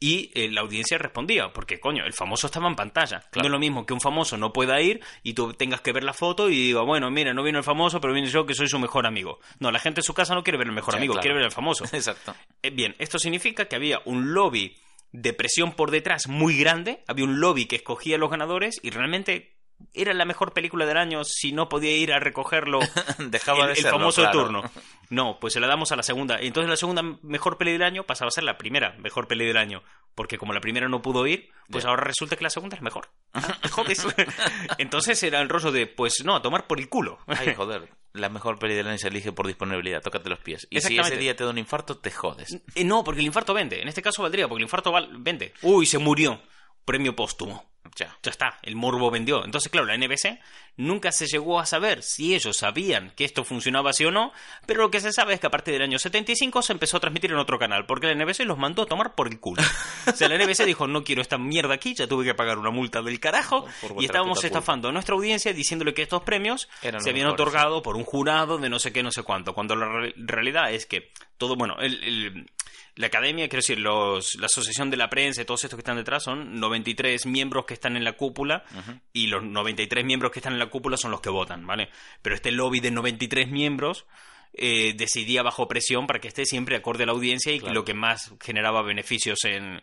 [0.00, 3.20] y eh, la audiencia respondía, porque coño, el famoso estaba en pantalla.
[3.30, 3.42] Claro.
[3.42, 6.04] No es lo mismo que un famoso no pueda ir y tú tengas que ver
[6.04, 8.68] la foto y diga, bueno, mira, no vino el famoso, pero vine yo que soy
[8.68, 9.40] su mejor amigo.
[9.58, 11.22] No, la gente en su casa no quiere ver el mejor amigo, claro.
[11.22, 11.84] quiere ver el famoso.
[11.92, 12.34] Exacto.
[12.62, 14.76] Eh, bien, esto significa que había un lobby
[15.12, 18.90] de presión por detrás muy grande, había un lobby que escogía a los ganadores y
[18.90, 19.57] realmente
[19.94, 22.80] era la mejor película del año si no podía ir a recogerlo
[23.18, 24.42] Dejaba el, de el famoso claro.
[24.44, 24.62] turno.
[25.10, 26.38] No, pues se la damos a la segunda.
[26.40, 29.56] Entonces la segunda mejor peli del año pasaba a ser la primera mejor peli del
[29.56, 29.82] año.
[30.14, 33.08] Porque como la primera no pudo ir, pues ahora resulta que la segunda es mejor.
[33.34, 33.58] Ah.
[34.78, 37.18] Entonces era el rollo de, pues no, a tomar por el culo.
[37.26, 37.88] Ay, joder.
[38.12, 40.02] La mejor peli del año se elige por disponibilidad.
[40.02, 40.66] Tócate los pies.
[40.70, 42.60] Y si ese día te da un infarto, te jodes.
[42.74, 43.80] Eh, No, porque el infarto vende.
[43.80, 45.52] En este caso valdría, porque el infarto vende.
[45.62, 46.40] Uy, se murió.
[46.84, 47.70] Premio póstumo.
[47.96, 48.16] Ya.
[48.22, 49.44] Ya está, el morbo vendió.
[49.44, 50.38] Entonces, claro, la NBC
[50.76, 54.32] nunca se llegó a saber si ellos sabían que esto funcionaba así o no,
[54.66, 57.00] pero lo que se sabe es que a partir del año 75 se empezó a
[57.00, 59.62] transmitir en otro canal, porque la NBC los mandó a tomar por el culo.
[60.06, 62.70] O sea, la NBC dijo, no quiero esta mierda aquí, ya tuve que pagar una
[62.70, 63.66] multa del carajo,
[64.02, 67.96] y estábamos estafando a nuestra audiencia diciéndole que estos premios Eran se habían otorgado por
[67.96, 71.10] un jurado de no sé qué, no sé cuánto, cuando la re- realidad es que
[71.38, 72.50] todo, bueno, el- el,
[72.98, 75.96] la academia, quiero decir, los, la asociación de la prensa y todos estos que están
[75.96, 78.64] detrás son 93 miembros que están en la cúpula
[79.12, 81.88] y los 93 miembros que están en la cúpula son los que votan, ¿vale?
[82.22, 84.04] Pero este lobby de 93 miembros
[84.52, 87.74] eh, decidía bajo presión para que esté siempre acorde a la audiencia y Claro.
[87.74, 89.80] lo que más generaba beneficios en,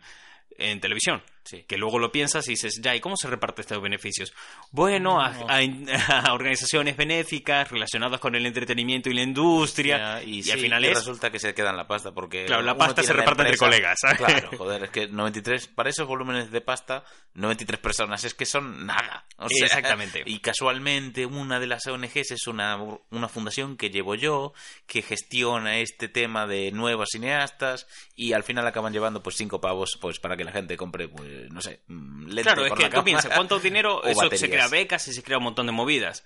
[0.58, 1.22] en televisión.
[1.46, 1.64] Sí.
[1.66, 4.34] Que luego lo piensas y dices, ya, ¿y cómo se reparte estos beneficios?
[4.72, 5.60] Bueno, a, a-
[6.28, 10.22] a organizaciones benéficas relacionadas con el entretenimiento y la industria.
[10.22, 13.02] Y sí, al final es resulta que se quedan la pasta porque Claro, la pasta
[13.02, 14.16] se reparte entre colegas, ¿sabes?
[14.18, 17.04] claro joder es que 93 para esos volúmenes de pasta
[17.34, 20.22] 93 personas es que son nada o sea, Exactamente.
[20.26, 22.76] y casualmente una de las ONGs es una,
[23.10, 24.52] una fundación que llevo yo
[24.86, 29.98] que gestiona este tema de nuevos cineastas y al final acaban llevando pues cinco pavos
[30.00, 33.04] pues para que la gente compre pues no sé mm, lente Claro, es que tú
[33.04, 34.02] piensas, ¿cuánto dinero?
[34.04, 36.24] Eso se crea becas y se crea un montón de movidas.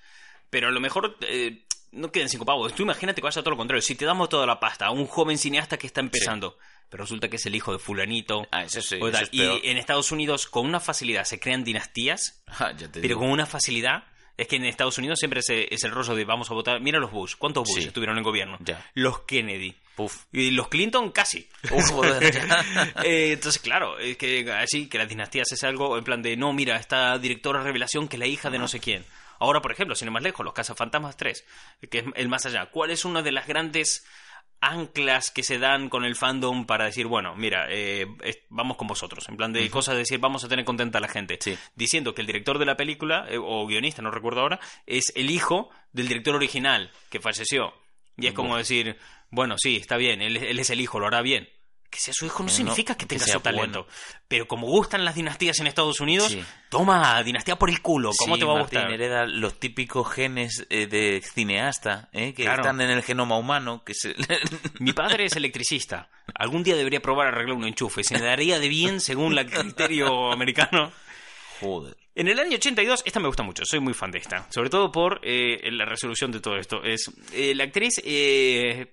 [0.50, 2.74] Pero a lo mejor eh, no quedan cinco pavos.
[2.74, 3.82] Tú imagínate que vaya todo lo contrario.
[3.82, 7.28] Si te damos toda la pasta a un joven cineasta que está empezando, pero resulta
[7.28, 8.48] que es el hijo de fulanito.
[8.50, 9.60] Ah, eso sí, o eso tal, es peor.
[9.62, 14.04] y en Estados Unidos, con una facilidad, se crean dinastías, Ah, pero con una facilidad.
[14.40, 16.80] Es que en Estados Unidos siempre es, es el rollo de vamos a votar.
[16.80, 17.34] Mira los Bush.
[17.36, 17.86] ¿Cuántos Bush Sí.
[17.88, 18.56] estuvieron en gobierno?
[18.60, 18.84] Ya.
[18.94, 19.76] Los Kennedy.
[19.96, 20.24] Uf.
[20.32, 21.46] Y los Clinton casi.
[21.70, 21.90] Uf.
[23.04, 26.52] Eh, entonces, claro, es que así, que las dinastías es algo en plan de, no,
[26.52, 29.04] mira, esta directora revelación que es la hija de no sé quién.
[29.40, 31.44] Ahora, por ejemplo, sin ir más lejos, Los Cazafantasmas 3,
[31.90, 32.66] que es el más allá.
[32.66, 34.06] ¿Cuál es una de las grandes
[34.60, 38.06] anclas que se dan con el fandom para decir, bueno, mira, eh,
[38.48, 39.28] vamos con vosotros?
[39.28, 41.38] En plan de cosas de decir, vamos a tener contenta a la gente.
[41.40, 41.56] Sí.
[41.74, 45.30] Diciendo que el director de la película, eh, o guionista, no recuerdo ahora, es el
[45.30, 47.72] hijo del director original que falleció.
[48.16, 48.98] Y es como decir,
[49.30, 51.48] bueno, sí, está bien, él, él es el hijo, lo hará bien.
[51.90, 53.82] Que sea su hijo no No, significa que tenga su talento.
[53.82, 53.86] bueno.
[54.28, 56.40] Pero como gustan las dinastías en Estados Unidos, Sí.
[56.68, 58.92] toma, dinastía por el culo, ¿cómo Sí, te va a Martín gustar?
[58.94, 62.32] hereda los típicos genes eh, de cineasta, ¿eh?
[62.32, 62.62] que Claro.
[62.62, 64.14] están en el genoma humano, que se...
[64.78, 66.08] Mi padre es electricista.
[66.36, 68.04] Algún día debería probar a arreglar un enchufe.
[68.04, 70.92] Se me daría de bien según el criterio americano.
[71.58, 71.96] Joder.
[72.14, 74.46] En el año 82, esta me gusta mucho, soy muy fan de esta.
[74.52, 76.84] Sobre todo por eh, la resolución de todo esto.
[76.84, 77.10] Es
[77.56, 78.00] la actriz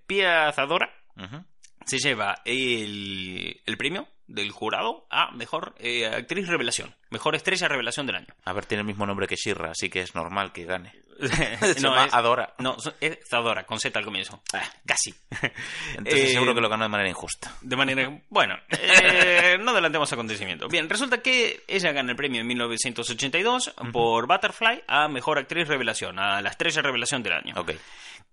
[0.07, 1.43] Pia Zadora Ujú.
[1.87, 8.05] Se lleva el, el premio del jurado a mejor eh, actriz revelación, mejor estrella revelación
[8.05, 8.27] del año.
[8.45, 10.93] A ver, tiene el mismo nombre que Shirra, así que es normal que gane.
[11.19, 12.53] Se no, llama es, Adora.
[12.59, 14.41] no, es Zadora, con Z al comienzo.
[14.53, 15.13] Ah, casi.
[15.97, 17.55] Entonces Eh, seguro que lo ganó de manera injusta.
[17.61, 18.21] De manera.
[18.29, 20.69] Bueno, eh, no adelantemos acontecimientos.
[20.71, 26.19] Bien, resulta que ella gana el premio en 1982 por Butterfly a mejor actriz revelación,
[26.19, 27.53] a la estrella revelación del año.
[27.57, 27.71] Ok.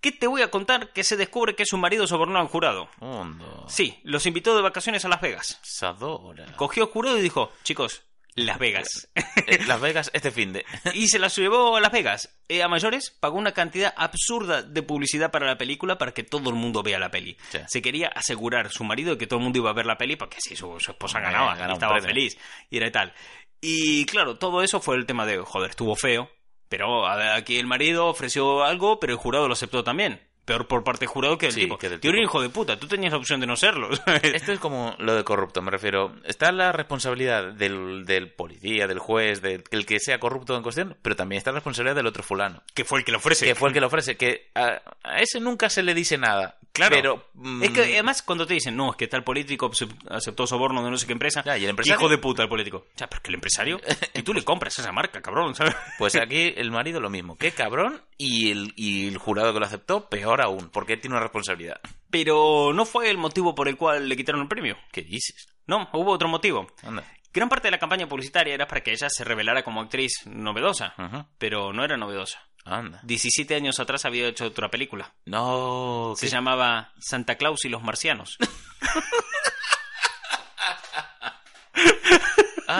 [0.00, 2.90] ¿Qué te voy a contar que se descubre que su marido sobornó al jurado?
[3.00, 3.64] Hondo.
[3.68, 5.58] Sí, los invitó de vacaciones a Las Vegas.
[5.62, 6.44] Sadora.
[6.56, 8.02] Cogió al jurado y dijo, chicos,
[8.34, 9.08] Las Vegas.
[9.46, 10.64] Eh, Las Vegas este fin de.
[10.94, 12.34] y se las llevó a Las Vegas.
[12.48, 16.50] Eh, a mayores, pagó una cantidad absurda de publicidad para la película para que todo
[16.50, 17.36] el mundo vea la peli.
[17.50, 17.58] Sí.
[17.68, 20.16] Se quería asegurar su marido de que todo el mundo iba a ver la peli
[20.16, 22.36] porque así su, su esposa Eh, ganaba, y estaba feliz
[22.70, 23.12] y era tal.
[23.60, 26.30] Y claro, todo eso fue el tema de, joder, estuvo feo,
[26.68, 30.20] pero aquí el marido ofreció algo, pero el jurado lo aceptó también.
[30.44, 31.78] Peor por parte del jurado que del Sí, tipo.
[31.78, 32.22] que del Tío, tipo.
[32.22, 33.88] hijo de puta, tú tenías la opción de no serlo.
[34.22, 36.14] Esto es como lo de corrupto, me refiero.
[36.24, 40.96] Está la responsabilidad del, del policía, del juez, del el que sea corrupto en cuestión,
[41.02, 42.62] pero también está la responsabilidad del otro fulano.
[42.74, 43.46] que fue el que lo ofrece.
[43.46, 46.58] Que fue el que lo ofrece, que a, a ese nunca se le dice nada.
[46.72, 46.96] Claro.
[46.96, 47.24] Pero.
[47.34, 50.84] mm, Es que además cuando te dicen, no, es que tal político acep- aceptó soborno
[50.84, 51.42] de no sé qué empresa.
[51.44, 52.00] Ya, ¿y el empresario?
[52.00, 52.86] Hijo de puta el político.
[52.96, 53.80] Ya, pero es que el empresario.
[54.14, 55.74] Y tú le compras esa marca, cabrón, ¿sabes?
[55.98, 57.36] Pues aquí el marido lo mismo.
[57.38, 58.00] Qué cabrón.
[58.16, 61.80] Y el, y el jurado que lo aceptó, peor aún, porque él tiene una responsabilidad.
[62.10, 64.76] Pero no fue el motivo por el cual le quitaron el premio.
[64.92, 65.48] ¿Qué dices?
[65.66, 66.66] No, hubo otro motivo.
[66.82, 67.04] Anda.
[67.32, 70.94] Gran parte de la campaña publicitaria era para que ella se revelara como actriz novedosa.
[71.38, 72.38] Pero no era novedosa.
[72.64, 73.00] Anda.
[73.02, 75.12] 17 años atrás había hecho otra película.
[75.26, 76.14] No.
[76.16, 76.32] Se ¿qué?
[76.32, 78.38] llamaba Santa Claus y los marcianos.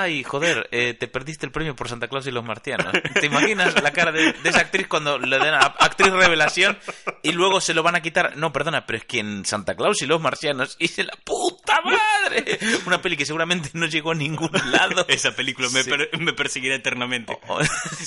[0.01, 2.93] Ay, joder, eh, te perdiste el premio por Santa Claus y los marcianos.
[3.21, 6.79] ¿Te imaginas la cara de, de esa actriz cuando le den a actriz revelación
[7.23, 8.37] y luego se lo van a quitar?
[8.37, 12.59] No, perdona, pero es que en Santa Claus y los marcianos hice la puta madre.
[12.87, 15.05] Una peli que seguramente no llegó a ningún lado.
[15.09, 15.91] esa película me, Sí.
[15.91, 17.39] per- me perseguirá eternamente.
[17.49, 17.59] Oh,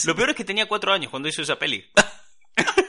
[0.05, 1.85] Lo peor es que tenía cuatro años cuando hizo esa peli.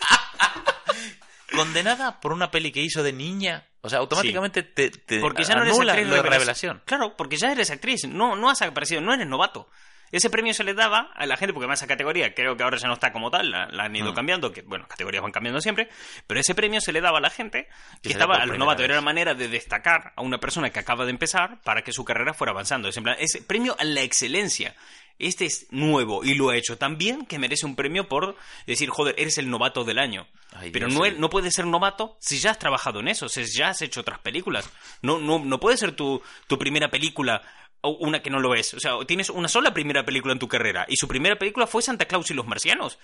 [1.58, 3.64] Condenada por una peli que hizo de niña.
[3.80, 6.32] O sea, automáticamente te, te Porque ya no eres actriz de revelación.
[6.32, 6.82] revelación.
[6.84, 9.68] Claro, porque ya eres actriz, no, no has aparecido, no eres novato.
[10.10, 12.78] Ese premio se le daba a la gente, porque además esa categoría creo que ahora
[12.78, 14.14] ya no está como tal, la, la han ido Mm.
[14.14, 15.90] cambiando, que bueno, categorías van cambiando siempre,
[16.26, 17.68] pero ese premio se le daba a la gente
[18.02, 21.04] que estaba a los novatos, era la manera de destacar a una persona que acaba
[21.04, 22.88] de empezar para que su carrera fuera avanzando.
[22.88, 24.74] Es, en plan, es premio a la excelencia.
[25.18, 28.88] Este es nuevo y lo ha hecho tan bien que merece un premio por decir,
[28.90, 30.26] joder, eres el novato del año.
[30.52, 33.68] Ay, Pero no, no puedes ser novato si ya has trabajado en eso, si ya
[33.70, 34.70] has hecho otras películas.
[35.02, 37.42] No, no, no puede ser tu, tu primera película
[37.80, 38.74] o una que no lo es.
[38.74, 41.82] O sea, tienes una sola primera película en tu carrera y su primera película fue
[41.82, 42.98] Santa Claus y los marcianos.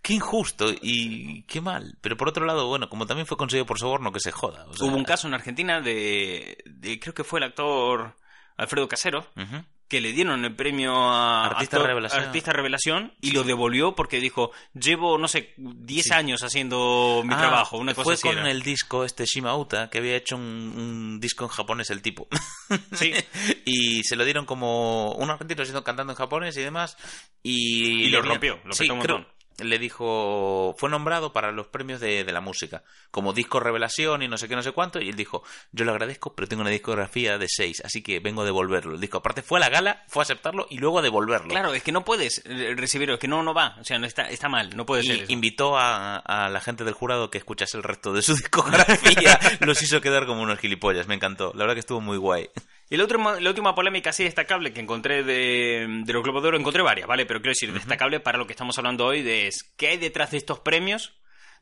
[0.02, 1.98] Qué injusto y qué mal.
[2.02, 4.66] Pero por otro lado, bueno, como también fue conseguido por soborno, que se joda.
[4.68, 8.16] o sea- Hubo un caso en Argentina de, de- creo que fue el actor
[8.58, 9.64] Alfredo Casero, Ujú.
[9.88, 12.24] Que le dieron el premio a Artista actor- revelación.
[12.24, 16.14] artista revelación y lo devolvió porque dijo, llevo, no sé, 10 Sí.
[16.14, 18.50] años haciendo mi Ah, trabajo, una cosa fue así con era.
[18.52, 22.28] el disco este Shimauta, que había hecho un, un disco en japonés el tipo.
[22.94, 23.14] Sí.
[23.66, 26.98] y se lo dieron como un argentino haciendo- cantando en japonés y demás.
[27.44, 29.26] Y, Y lo rompió, lo sí, un creo-.
[29.60, 34.28] Le dijo, fue nombrado para los premios de, de la música, como disco revelación y
[34.28, 35.00] no sé qué, no sé cuánto.
[35.00, 38.42] Y él dijo, yo lo agradezco, pero tengo una discografía de seis, así que vengo
[38.42, 38.96] a devolverlo.
[38.96, 41.50] El disco, aparte, fue a la gala, fue a aceptarlo y luego a devolverlo.
[41.50, 44.06] Claro, es que no puedes eh, recibirlo, es que no, no va, o sea, no
[44.08, 45.32] está, está mal, no puede ser eso.
[45.32, 49.40] invitó a, a la gente del jurado que escuchase el resto de su discografía.
[49.62, 51.08] Los hizo quedar como unos gilipollas.
[51.08, 51.52] Me encantó.
[51.54, 52.50] La verdad que estuvo muy guay.
[52.90, 56.50] Y el otro, la última polémica así destacable que encontré de, de los Globos de
[56.50, 57.26] Oro, encontré varias, ¿vale?
[57.26, 60.32] Pero quiero decir, destacable para lo que estamos hablando hoy de es qué hay detrás
[60.32, 61.14] de estos premios,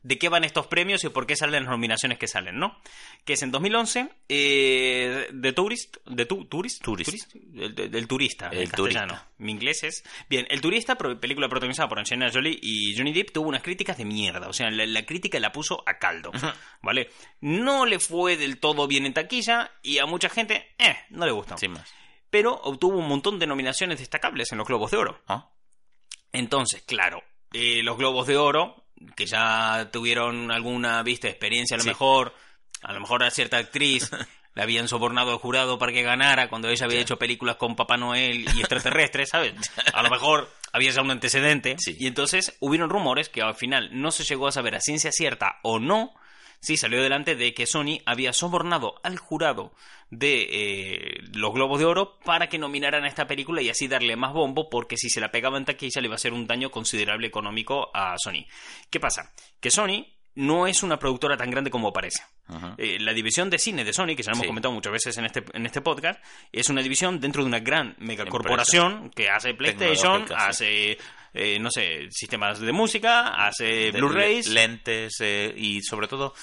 [0.04, 2.78] de qué van estos premios y por qué salen las nominaciones que salen, ¿no?
[3.24, 7.34] Que es en 2011, eh, The Tourist, de tu, Tourist, Tourist.
[7.34, 9.14] El, turista, El en castellano.
[9.14, 9.30] turista.
[9.38, 10.04] Mi inglés es...
[10.28, 14.04] Bien, El Turista, película protagonizada por Angelina Jolie y Johnny Depp, tuvo unas críticas de
[14.04, 14.46] mierda.
[14.48, 16.30] O sea, la, la crítica la puso a caldo,
[16.82, 17.08] ¿vale?
[17.40, 21.32] No le fue del todo bien en taquilla y a mucha gente, eh, no le
[21.32, 21.56] gustó.
[21.56, 21.90] Sin más.
[22.28, 25.22] Pero obtuvo un montón de nominaciones destacables en los Globos de Oro.
[25.28, 25.50] ¿Ah?
[26.32, 28.83] Entonces, claro, eh, los Globos de Oro,
[29.16, 31.88] que ya tuvieron alguna, viste, experiencia a lo Sí.
[31.90, 32.34] mejor,
[32.82, 34.10] a lo mejor a cierta actriz
[34.54, 37.96] la habían sobornado al jurado para que ganara cuando ella había hecho películas con Papá
[37.96, 39.54] Noel y extraterrestres, ¿sabes?
[39.94, 41.76] A lo mejor había ya un antecedente.
[41.78, 41.96] Sí.
[41.98, 45.58] Y entonces hubieron rumores que al final no se llegó a saber a ciencia cierta
[45.62, 46.14] o no
[46.64, 49.72] sí salió adelante de que Sony había sobornado al jurado
[50.10, 54.16] de eh, los Globos de Oro para que nominaran a esta película y así darle
[54.16, 56.70] más bombo, porque si se la pegaba en taquilla le iba a hacer un daño
[56.70, 58.46] considerable económico a Sony.
[58.90, 59.32] ¿Qué pasa?
[59.60, 62.22] Que Sony no es una productora tan grande como parece.
[62.76, 64.46] Eh, la división de cine de Sony, que ya lo hemos Sí.
[64.48, 66.20] comentado muchas veces en este, en este podcast,
[66.52, 70.98] es una división dentro de una gran megacorporación que hace PlayStation, hace,
[71.34, 74.48] eh, no sé, sistemas de música, hace Blu-rays.
[74.48, 76.34] le- Lentes eh, y sobre todo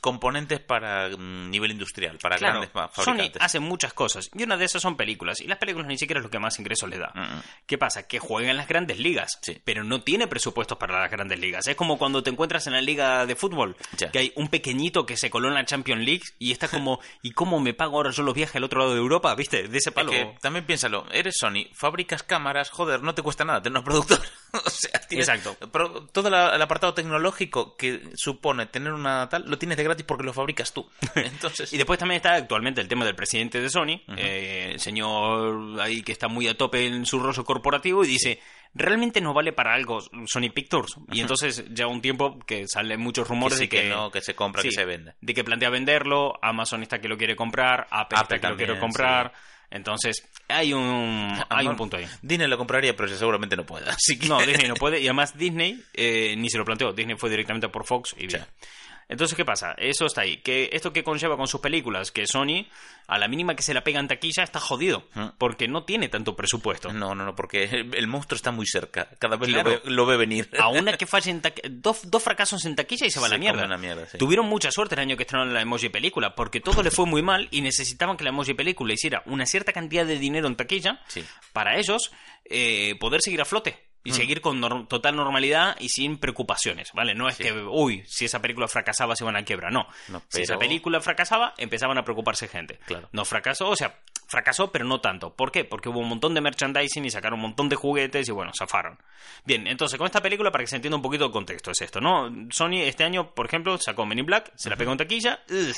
[0.00, 3.42] componentes para mm, nivel industrial, para Claro, grandes fa- Sony fabricantes.
[3.42, 6.24] hace muchas cosas y una de esas son películas y las películas ni siquiera es
[6.24, 7.10] lo que más ingresos le da.
[7.14, 7.42] Mm, mm.
[7.66, 8.06] ¿Qué pasa?
[8.06, 9.60] Que juega en las grandes ligas, Sí.
[9.64, 11.66] pero no tiene presupuestos para las grandes ligas.
[11.66, 13.76] Es como cuando te encuentras en la liga de fútbol,
[14.12, 17.32] que hay un pequeñito que se coló en la Champions League y está como, ¿y
[17.32, 19.34] cómo me pago ahora yo los viajes al otro lado de Europa?
[19.34, 19.66] ¿Viste?
[19.68, 20.12] De ese Es palo.
[20.12, 24.20] que también piénsalo, eres Sony, fabricas cámaras, joder, no te cuesta nada tener un productor.
[24.64, 25.56] o sea, tienes- Exacto.
[25.72, 30.04] Pero todo la- el apartado tecnológico que supone tener una tal, lo tienes de gratis
[30.06, 30.88] porque lo fabricas tú.
[31.14, 35.80] Entonces, Y después también está actualmente el tema del presidente de Sony, eh, el señor
[35.80, 38.40] ahí que está muy a tope en su rollo corporativo y dice,
[38.74, 40.94] realmente no vale para algo Sony Pictures.
[41.12, 44.20] Y entonces ya un tiempo que salen muchos rumores sí, de que, que no, que
[44.20, 45.14] se compra, que se vende.
[45.20, 48.56] De que plantea venderlo, Amazon está que lo quiere comprar, Apple, Apple está que lo
[48.56, 49.32] quiere comprar.
[49.72, 52.06] Entonces, hay un, hay un punto ahí.
[52.22, 53.92] Disney lo compraría, pero seguramente no pueda.
[53.92, 54.28] Así que...
[54.28, 55.00] No, Disney no puede.
[55.00, 56.92] Y además Disney eh, ni se lo planteó.
[56.92, 58.42] Disney fue directamente por Fox y bien.
[58.42, 58.68] Sí.
[59.10, 59.74] Entonces, ¿qué pasa?
[59.76, 60.38] Eso está ahí.
[60.38, 62.66] Que esto que conlleva con sus películas, que Sony,
[63.08, 65.08] a la mínima que se la pega en taquilla, está jodido.
[65.14, 65.26] Mm.
[65.36, 66.92] Porque no tiene tanto presupuesto.
[66.92, 69.08] No, no, no, porque el, monstruo está muy cerca.
[69.18, 69.70] Cada vez Claro.
[69.70, 70.48] lo, ve, lo ve venir.
[70.58, 73.28] A una que falle en taqui- dos, dos fracasos en taquilla y se va a
[73.30, 73.64] la Se mierda.
[73.66, 74.16] una mierda, sí.
[74.16, 77.20] Tuvieron mucha suerte el año que estrenaron la emoji película, porque todo le fue muy
[77.22, 81.00] mal y necesitaban que la emoji película hiciera una cierta cantidad de dinero en taquilla
[81.08, 81.24] Sí.
[81.52, 82.12] para ellos
[82.44, 84.08] eh, poder seguir a flote Mm.
[84.08, 87.14] y seguir con nor- total normalidad y sin preocupaciones, ¿vale?
[87.14, 87.42] No es Sí.
[87.44, 89.86] que, uy, si esa película fracasaba se van a quiebra, no.
[90.08, 92.78] No, Si esa película fracasaba, empezaban a preocuparse gente.
[92.86, 93.08] Claro.
[93.12, 93.98] No fracasó, o sea,
[94.30, 95.34] fracasó, pero no tanto.
[95.34, 95.64] ¿Por qué?
[95.64, 98.96] Porque hubo un montón de merchandising y sacaron un montón de juguetes y bueno, zafaron.
[99.44, 102.00] Bien, entonces con esta película, para que se entienda un poquito el contexto, es esto,
[102.00, 102.32] ¿no?
[102.50, 105.74] Sony este año, por ejemplo, sacó Men in Black, se la pegó en taquilla, ugh,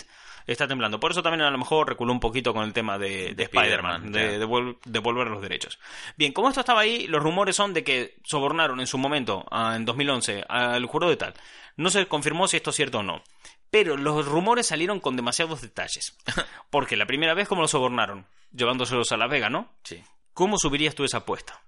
[0.46, 1.00] está temblando.
[1.00, 3.42] Por eso también a lo mejor reculó un poquito con el tema de, de De
[3.44, 4.38] Spider-Man, de,
[4.84, 5.78] devolver los derechos.
[6.18, 9.74] Bien, como esto estaba ahí, los rumores son de que sobornaron en su momento, ah,
[9.76, 11.34] en 2011, al jurado de tal.
[11.76, 13.22] No se confirmó si esto es cierto o no.
[13.70, 16.18] Pero los rumores salieron con demasiados detalles.
[16.70, 18.26] Porque la primera vez, ¿cómo lo sobornaron?
[18.52, 19.74] Llevándoselos a La Vega, ¿no?
[19.84, 20.02] Sí.
[20.34, 21.62] ¿Cómo subirías tú esa apuesta?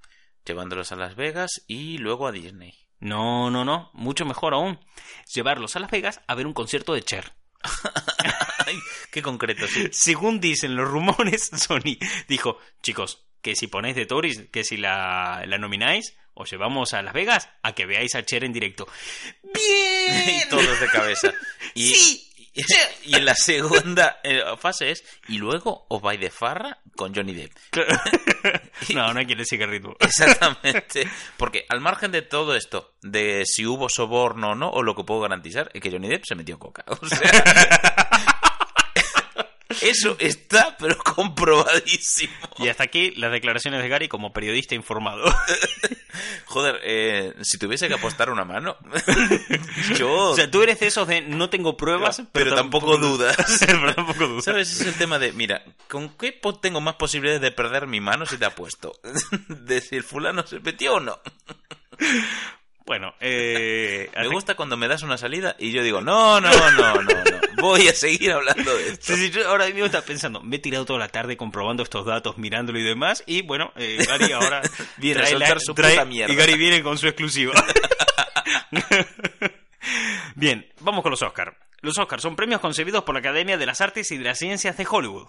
[0.45, 2.75] Llevándolos a Las Vegas y luego a Disney.
[3.01, 3.91] No, no, no.
[3.95, 4.79] Mucho mejor aún.
[5.33, 7.33] Llevarlos a Las Vegas a ver un concierto de Cher.
[8.67, 8.79] Ay,
[9.11, 9.89] qué concreto, sí.
[9.93, 15.45] Según dicen los rumores, Sony dijo, chicos, que si ponéis de Tories, que si la,
[15.47, 18.87] la nomináis, os llevamos a Las Vegas a que veáis a Cher en directo.
[19.43, 20.41] ¡Bien!
[20.47, 21.33] y todos de cabeza.
[21.75, 22.31] Y, Sí.
[23.05, 27.35] y, en la segunda eh, fase es, y luego os vais de farra con Johnny
[27.35, 27.53] Depp.
[28.95, 29.97] no, no siga el ritmo.
[30.01, 31.09] Exactamente.
[31.37, 35.03] Porque al margen de todo esto, de si hubo soborno o no, o lo que
[35.05, 36.85] puedo garantizar, es que Johnny Depp se metió coca.
[36.87, 38.04] O sea,
[39.85, 42.33] eso está, pero comprobadísimo.
[42.59, 45.25] Y hasta aquí las declaraciones de Gary como periodista informado.
[46.47, 48.77] Joder, eh, si tuviese que apostar una mano,
[49.99, 50.31] yo...
[50.31, 53.37] O sea, tú eres de esos de no tengo pruebas, pero, tampoco dudas.
[53.61, 54.45] pero tampoco dudas.
[54.45, 54.81] ¿Sabes?
[54.81, 58.39] Es el tema de, mira, ¿con qué tengo más posibilidades de perder mi mano si
[58.39, 58.93] te apuesto?
[59.49, 61.19] de si el fulano se metió o no.
[62.87, 66.95] Bueno, eh, Me gusta cuando me das una salida y yo digo, no, no, no,
[66.95, 67.15] no, no.
[67.63, 69.15] Voy a seguir hablando de esto.
[69.15, 72.05] Sí, sí, yo ahora mismo estaba pensando, me he tirado toda la tarde comprobando estos
[72.05, 74.61] datos, mirándolo y demás, y bueno, eh, Gary ahora
[74.99, 76.33] Viene a soltar la- su trae- puta mierda.
[76.33, 77.55] Y Gary viene con su exclusiva.
[80.35, 81.57] Bien, vamos con los Oscars.
[81.81, 84.77] Los Oscars son premios concebidos por la Academia de las Artes y de las Ciencias
[84.77, 85.29] de Hollywood.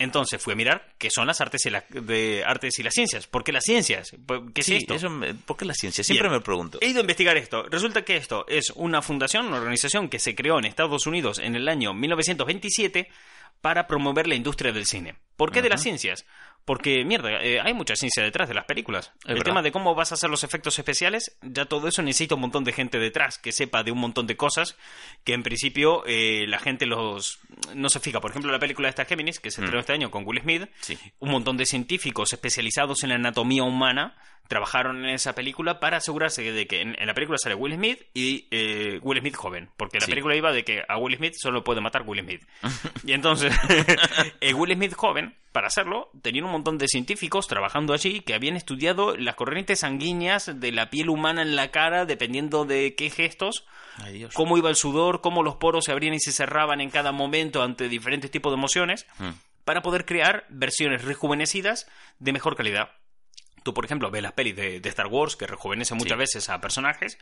[0.00, 3.26] Entonces fui a mirar qué son las artes y, la- de artes y las ciencias.
[3.26, 4.10] ¿Por qué las ciencias?
[4.54, 4.94] ¿Qué es Sí, esto?
[4.94, 6.04] eso me- ¿por qué la ciencia?
[6.04, 6.38] Siempre Bien.
[6.38, 6.78] me pregunto.
[6.80, 7.64] He ido a investigar esto.
[7.64, 11.56] Resulta que esto es una fundación, una organización que se creó en Estados Unidos en
[11.56, 13.08] el año 1927
[13.60, 15.16] para promover la industria del cine.
[15.38, 16.26] ¿Por qué de las ciencias?
[16.66, 19.12] Porque, mierda, eh, hay mucha ciencia detrás de las películas.
[19.24, 19.44] el verdad.
[19.46, 22.64] tema de cómo vas a hacer los efectos especiales, ya todo eso necesita un montón
[22.64, 24.76] de gente detrás que sepa de un montón de cosas
[25.24, 27.38] que en principio eh, la gente los
[27.74, 28.20] no se fija.
[28.20, 30.98] Por ejemplo, la película esta Géminis, que se estrenó este año con Will Smith, Sí.
[31.20, 34.14] un montón de científicos especializados en la anatomía humana
[34.48, 38.00] trabajaron en esa película para asegurarse de que en, en la película sale Will Smith
[38.14, 40.10] y eh, Will Smith joven, porque la Sí.
[40.12, 42.42] película iba de que a Will Smith solo puede matar Will Smith.
[43.04, 43.54] y entonces,
[44.40, 48.56] eh, Will Smith joven, para hacerlo, tenían un montón de científicos trabajando allí que habían
[48.56, 53.64] estudiado las corrientes sanguíneas de la piel humana en la cara, dependiendo de qué gestos,
[53.96, 57.12] Ay, cómo iba el sudor, cómo los poros se abrían y se cerraban en cada
[57.12, 59.30] momento ante diferentes tipos de emociones, Hmm.
[59.64, 61.86] para poder crear versiones rejuvenecidas
[62.18, 62.90] de mejor calidad.
[63.62, 66.18] Tú, por ejemplo, ves las pelis de, de Star Wars que rejuvenecen muchas Sí.
[66.20, 67.18] veces a personajes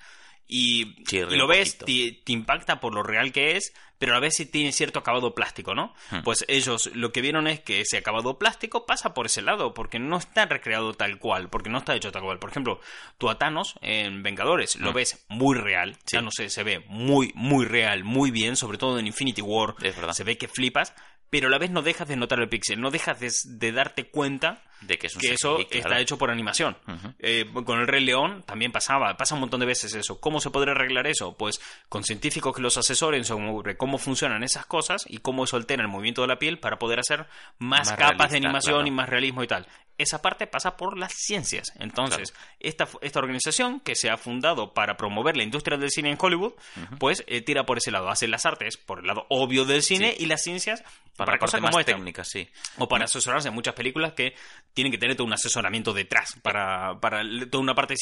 [0.48, 4.12] y, Sí, y ríe lo ves, te, te impacta por lo real que es, pero
[4.12, 5.92] a la vez sí tiene cierto acabado plástico, ¿no?
[6.10, 6.22] Hmm.
[6.22, 9.98] Pues ellos lo que vieron es que ese acabado plástico pasa por ese lado, porque
[9.98, 12.38] no está recreado tal cual, porque no está hecho tal cual.
[12.38, 12.80] Por ejemplo,
[13.18, 14.94] tú a Thanos en Vengadores lo Hmm.
[14.94, 16.16] ves muy real, Sí.
[16.16, 19.96] Thanos se, se ve muy, muy real, muy bien, sobre todo en Infinity War, Es
[19.96, 20.12] verdad.
[20.12, 20.94] se ve que flipas,
[21.28, 24.04] pero a la vez no dejas de notar el pixel, no dejas de, de darte
[24.10, 25.68] cuenta De que es un que eso claro.
[25.70, 26.76] está hecho por animación.
[27.18, 30.20] Eh, con el Rey León también pasaba, pasa un montón de veces eso.
[30.20, 31.36] ¿Cómo se podría arreglar eso?
[31.36, 35.82] Pues con científicos que los asesoren sobre cómo funcionan esas cosas y cómo eso altera
[35.82, 37.26] el movimiento de la piel para poder hacer
[37.58, 38.86] más, Más capas de animación claro.
[38.88, 39.66] y más realismo y tal.
[39.98, 41.72] Esa parte pasa por las ciencias.
[41.78, 46.18] Entonces, esta, esta organización que se ha fundado para promover la industria del cine en
[46.20, 46.52] Hollywood,
[46.98, 48.10] pues eh, tira por ese lado.
[48.10, 50.82] Hace las artes por el lado obvio del cine y las ciencias
[51.16, 51.92] Para, para, cosas más como esta.
[51.92, 52.46] técnica, sí.
[52.76, 54.34] O para asesorarse en muchas películas que
[54.76, 57.94] tienen que tener todo un asesoramiento detrás para, para toda una parte.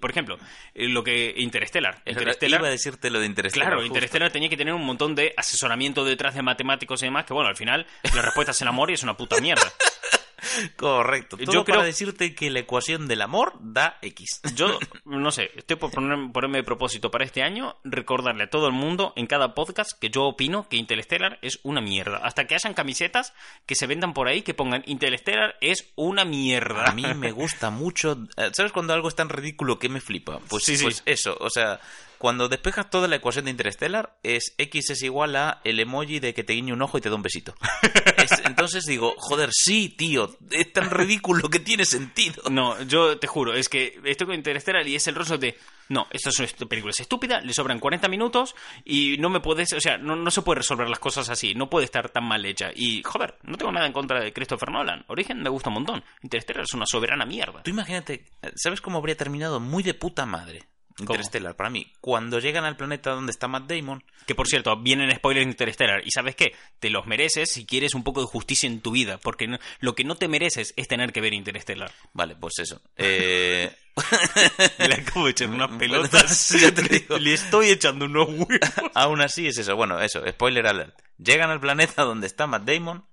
[0.00, 0.38] Por ejemplo,
[0.74, 2.00] eh, lo que Interstellar.
[2.06, 3.68] Interstellar Iba a decirte lo de Interstellar.
[3.68, 3.94] Claro, justo.
[3.94, 7.50] Interstellar tenía que tener un montón de asesoramiento detrás de matemáticos y demás, que bueno,
[7.50, 9.70] al final la respuesta es el amor y es una puta mierda.
[10.76, 11.36] Correcto.
[11.38, 14.40] Yo creo- para decirte que la ecuación del amor da X.
[14.54, 18.66] Yo, no sé, estoy por poner- ponerme de propósito para este año recordarle a todo
[18.66, 22.18] el mundo en cada podcast que yo opino que Interstellar es una mierda.
[22.18, 23.32] Hasta que hayan camisetas
[23.66, 26.84] que se vendan por ahí que pongan Interstellar es una mierda.
[26.86, 28.18] A mí me gusta mucho.
[28.36, 30.38] eh, ¿Sabes cuando algo es tan ridículo que me flipa?
[30.48, 30.84] Pues, Sí, sí.
[30.84, 31.80] pues eso, o sea,
[32.18, 36.34] cuando despejas toda la ecuación de Interstellar, es X es igual a el emoji de
[36.34, 37.54] que te guiñe un ojo y te da un besito.
[38.22, 42.42] Es- entonces digo, joder, sí, tío, es tan ridículo que tiene sentido.
[42.50, 45.56] No, yo te juro, es que estoy con Interstellar y es el rostro de.
[45.88, 48.54] No, esta es una película es estúpida, le sobran 40 minutos
[48.84, 49.72] y no me puedes.
[49.74, 52.44] O sea, no, no se puede resolver las cosas así, no puede estar tan mal
[52.46, 52.70] hecha.
[52.74, 55.04] Y, joder, no tengo nada en contra de Christopher Nolan.
[55.08, 56.04] Origen me gusta un montón.
[56.22, 57.62] Interstellar es una soberana mierda.
[57.62, 60.62] Tú imagínate, ¿sabes cómo habría terminado muy de puta madre?
[61.02, 61.92] Interstellar, para mí.
[62.00, 66.02] Cuando llegan al planeta donde está Matt Damon, Que por cierto, vienen spoilers Interstellar.
[66.06, 66.54] Y sabes qué?
[66.78, 69.18] Te los mereces si quieres un poco de justicia en tu vida.
[69.18, 71.92] Porque no- lo que no te mereces es tener que ver Interstellar.
[72.12, 72.80] vale, pues eso.
[72.96, 73.70] Eh,
[74.78, 76.54] Le acabo de echar unas pelotas.
[76.60, 77.18] Ya te digo.
[77.18, 78.46] Le estoy echando unos huevos.
[78.94, 79.76] Aún así es eso.
[79.76, 80.98] Bueno, eso, spoiler alert.
[81.18, 83.04] Llegan al planeta donde está Matt Damon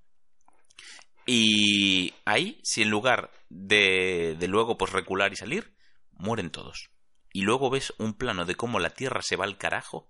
[1.26, 5.74] y ahí, si en lugar de, de luego pues recular y salir,
[6.14, 6.90] mueren todos.
[7.40, 10.10] Y luego ves un plano de cómo la Tierra se va al carajo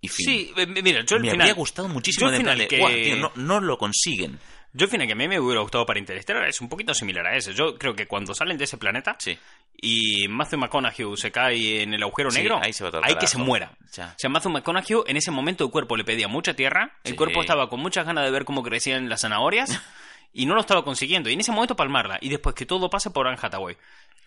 [0.00, 0.26] y fin.
[0.26, 1.40] Sí, eh, mira, yo me final...
[1.42, 4.38] habría gustado muchísimo yo final de, que- "Guau, tío, no, no lo consiguen.
[4.72, 7.26] Yo al final que a mí me hubiera gustado para Interstellar es un poquito similar
[7.26, 7.52] a ese.
[7.52, 9.36] Yo creo que cuando salen de ese planeta Sí.
[9.76, 13.16] y Matthew McConaughey se cae en el agujero Sí, negro, ahí se va todo hay
[13.16, 13.72] que se muera.
[13.92, 14.06] Ya.
[14.16, 17.16] O sea, Matthew McConaughey en ese momento el cuerpo le pedía mucha tierra, el Sí.
[17.16, 19.68] cuerpo estaba con muchas ganas de ver cómo crecían las zanahorias
[20.32, 21.28] y no lo estaba consiguiendo.
[21.28, 23.76] Y en ese momento palmarla y después que todo pase por Anne Hathaway.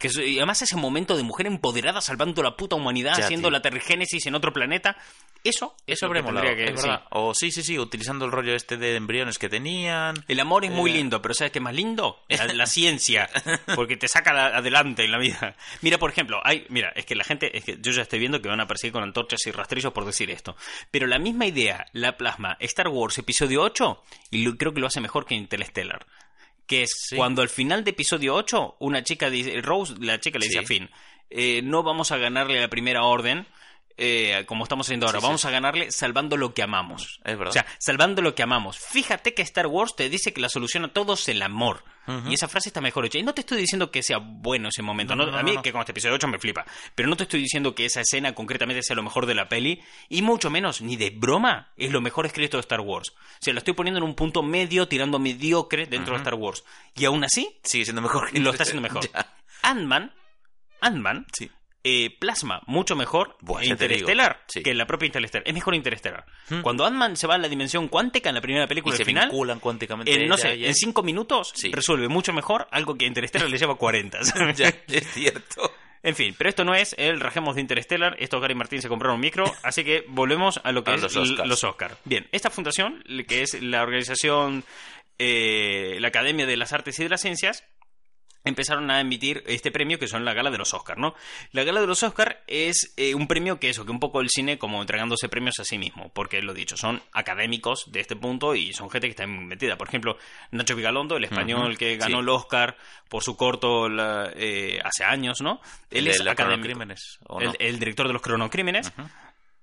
[0.02, 3.50] Que es- y además ese momento de mujer empoderada salvando la puta humanidad, Ya, haciendo
[3.50, 3.52] tío.
[3.58, 4.98] la tergénesis en otro planeta,
[5.44, 6.00] eso es
[6.56, 6.90] que es sí.
[7.12, 10.16] O sí, sí, sí, utilizando el rollo este de embriones que tenían.
[10.28, 10.96] El amor es muy Eh.
[10.96, 12.20] lindo, pero ¿sabes qué es más lindo?
[12.30, 13.30] La, la ciencia,
[13.76, 15.56] porque te saca la- adelante en la vida.
[15.82, 18.42] Mira, por ejemplo, hay, mira, es que la gente, es que yo ya estoy viendo
[18.42, 20.56] que van a perseguir con antorchas y rastrillos por decir esto,
[20.90, 24.88] pero la misma idea la plasma Star Wars episodio 8 y lo- creo que lo
[24.88, 26.06] hace mejor que Interstellar.
[26.72, 27.18] Que es Sí.
[27.18, 30.64] cuando al final de episodio 8, una chica dice, Rose, la chica le dice Sí.
[30.64, 30.90] a Finn,
[31.30, 33.46] eh, no vamos a ganarle la primera orden,
[33.98, 35.28] eh, como estamos haciendo ahora, Sí, sí.
[35.28, 37.20] vamos a ganarle salvando lo que amamos.
[37.24, 37.50] Es verdad.
[37.50, 38.78] O sea, salvando lo que amamos.
[38.80, 41.84] Fíjate que Star Wars te dice que la solución a todo es el amor.
[42.28, 43.20] Y esa frase está mejor hecha.
[43.20, 45.16] Y no te estoy diciendo que sea bueno ese momento.
[45.16, 46.66] No, No, no, a mí, que con este episodio 8 me flipa.
[46.94, 49.82] Pero no te estoy diciendo que esa escena concretamente sea lo mejor de la peli.
[50.10, 53.12] Y mucho menos, ni de broma, es lo mejor escrito de Star Wars.
[53.12, 56.66] O sea, lo estoy poniendo en un punto medio, tirando mediocre dentro de Star Wars.
[56.96, 59.08] Y aún así, Sigue siendo mejor que lo está haciendo mejor.
[59.62, 60.12] Ant-Man,
[60.82, 61.50] Ant-Man, Sí.
[61.84, 64.44] Eh, plasma mucho mejor Buah, Interestelar.
[64.48, 64.62] Sí.
[64.64, 65.48] que la propia Interestelar.
[65.48, 66.26] Es mejor Interestelar.
[66.62, 69.08] Cuando Ant-Man se va a la dimensión cuántica en la primera película Y se al
[69.08, 70.14] final, vinculan cuánticamente.
[70.14, 71.72] en, no sé, en cinco minutos Sí.
[71.72, 74.24] resuelve mucho mejor algo que a Interestelar le lleva 40.
[74.24, 74.58] ¿sabes?
[74.58, 75.72] Ya, es cierto.
[76.04, 78.16] En fin, pero esto no es el Rajemos de Interstellar.
[78.20, 81.02] Esto Gary Martín se compraron un micro, así que volvemos a lo que A es
[81.04, 81.92] los Oscars.
[81.92, 82.00] los.
[82.06, 84.64] Bien, esta fundación, que es la organización,
[85.20, 87.64] eh, la Academia de las Artes y de las Ciencias,
[88.44, 91.14] empezaron a emitir este premio que son la gala de los Oscars, ¿no?
[91.52, 94.30] La gala de los Oscars es eh, un premio que eso, que un poco el
[94.30, 98.56] cine como entregándose premios a sí mismo, porque lo dicho, son académicos de este punto
[98.56, 99.78] y son gente que está metida.
[99.78, 100.18] Por ejemplo,
[100.52, 102.22] Nacho Vigalondo, el español que ganó sí.
[102.24, 102.78] el Oscar
[103.10, 105.62] por su corto la- eh, hace años, ¿no?
[105.90, 106.80] Él ¿El de es los académico.
[107.28, 107.54] o el, no?
[107.60, 108.92] el director de los cronocrímenes.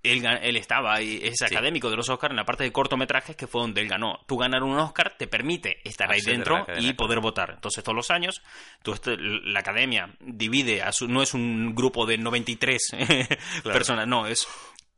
[0.03, 3.61] Él estaba ahí, es académico de los Oscars en la parte de cortometrajes que fue
[3.61, 4.21] donde él ganó.
[4.27, 7.21] Tú ganar un Oscar te permite estar ahí Acceder a la dentro academia, y poder
[7.21, 7.51] votar.
[7.55, 8.43] Entonces todos los años
[8.83, 12.81] tú la academia divide, a su, no es un grupo de 93
[13.65, 14.47] personas, no, es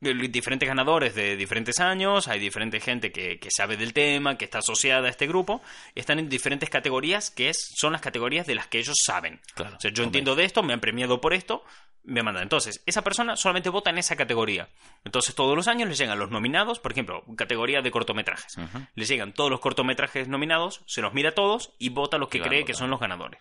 [0.00, 4.58] diferentes ganadores de diferentes años, hay diferente gente que, que sabe del tema, que está
[4.58, 5.62] asociada a este grupo,
[5.94, 9.40] están en diferentes categorías que es, son las categorías de las que ellos saben.
[9.54, 11.64] Claro, o sea, yo entiendo de esto, me han premiado por esto,
[12.02, 12.44] me mandan.
[12.44, 14.68] Entonces, esa persona solamente vota en esa categoría.
[15.04, 18.56] Entonces, todos los años les llegan los nominados, por ejemplo, categoría de cortometrajes.
[18.94, 22.38] Les llegan todos los cortometrajes nominados, se los mira a todos y vota los que
[22.38, 23.40] Y cree que son los ganadores.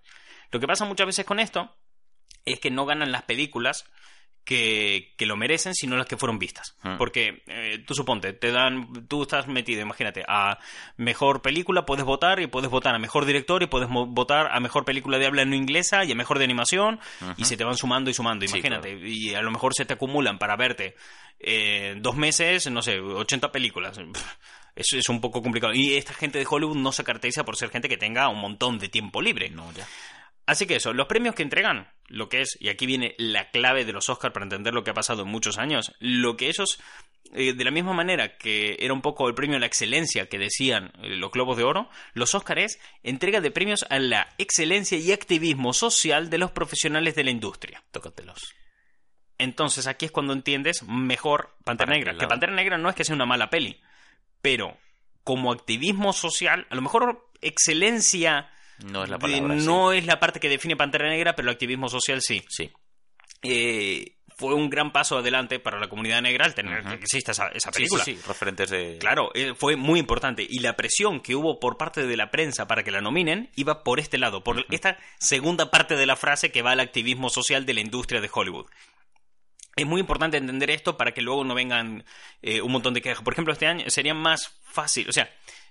[0.51, 1.73] Lo que pasa muchas veces con esto
[2.45, 3.85] es que no ganan las películas
[4.43, 6.75] que, que lo merecen, sino las que fueron vistas.
[6.83, 6.97] Mm.
[6.97, 10.57] Porque eh, tú suponte, te dan, tú estás metido, imagínate, a
[10.97, 14.85] mejor película puedes votar y puedes votar a mejor director y puedes votar a mejor
[14.85, 16.99] película de habla no inglesa y a mejor de animación
[17.37, 18.97] y se te van sumando y sumando, Sí, imagínate.
[19.07, 20.95] Y a lo mejor se te acumulan para verte
[21.39, 23.99] eh, dos meses, no sé, 80 películas.
[24.75, 25.73] Eso es un poco complicado.
[25.73, 28.79] Y esta gente de Hollywood no se caracteriza por ser gente que tenga un montón
[28.79, 29.49] de tiempo libre.
[29.49, 29.85] No, ya.
[30.49, 33.85] Así que eso, los premios que entregan, lo que es, y aquí viene la clave
[33.85, 36.79] de los Oscars para entender lo que ha pasado en muchos años, lo que ellos,
[37.35, 40.39] eh, de la misma manera que era un poco el premio a la excelencia que
[40.39, 44.97] decían eh, los Globos de Oro, los Oscars es entrega de premios a la excelencia
[44.97, 47.83] y activismo social de los profesionales de la industria.
[47.91, 48.55] Tócatelos.
[49.37, 52.19] Entonces aquí es cuando entiendes mejor Pantera ¿Para qué Negra.
[52.19, 52.27] Que?
[52.27, 53.79] Pantera Negra no es que sea una mala peli,
[54.41, 54.79] pero
[55.23, 58.49] como activismo social, a lo mejor excelencia
[58.85, 59.59] No es la de- palabra.
[59.59, 59.65] sí.
[59.65, 62.43] no es la parte que define Pantera Negra, pero el activismo social sí.
[62.49, 62.71] Sí.
[63.43, 67.71] Eh, fue un gran paso adelante para la comunidad negra el tener que exista esa,
[67.71, 68.03] película.
[68.05, 68.97] sí, sí, referentes de...
[68.97, 70.45] Claro, eh, fue muy importante.
[70.49, 73.83] Y la presión que hubo por parte de la prensa para que la nominen iba
[73.83, 77.65] por este lado, por esta segunda parte de la frase que va al activismo social
[77.65, 78.67] de la industria de Hollywood.
[79.75, 82.05] Es muy importante entender esto para que luego no vengan
[82.41, 83.23] eh, un montón de quejas.
[83.23, 85.29] Por ejemplo, este año sería más fácil, o sea,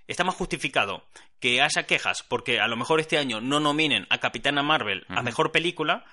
[0.08, 1.04] está más justificado
[1.38, 5.22] que haya quejas porque a lo mejor este año no nominen a Capitana Marvel a
[5.22, 6.04] mejor película,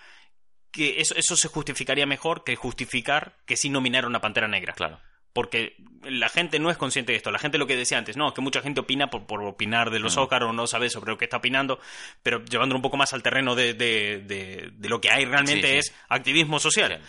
[0.72, 4.74] que eso, eso se justificaría mejor que justificar que sí nominaron a Pantera Negra.
[4.74, 5.00] Claro.
[5.34, 7.30] Porque la gente no es consciente de esto.
[7.32, 9.89] La gente lo que decía antes, no, es que mucha gente opina por, por opinar
[9.89, 10.16] de los.
[10.16, 11.80] Oscar o no sabe sobre lo que está opinando,
[12.24, 15.68] pero llevándolo un poco más al terreno de, de- de- de lo que hay realmente
[15.68, 15.78] Sí, sí.
[15.80, 17.02] es activismo social.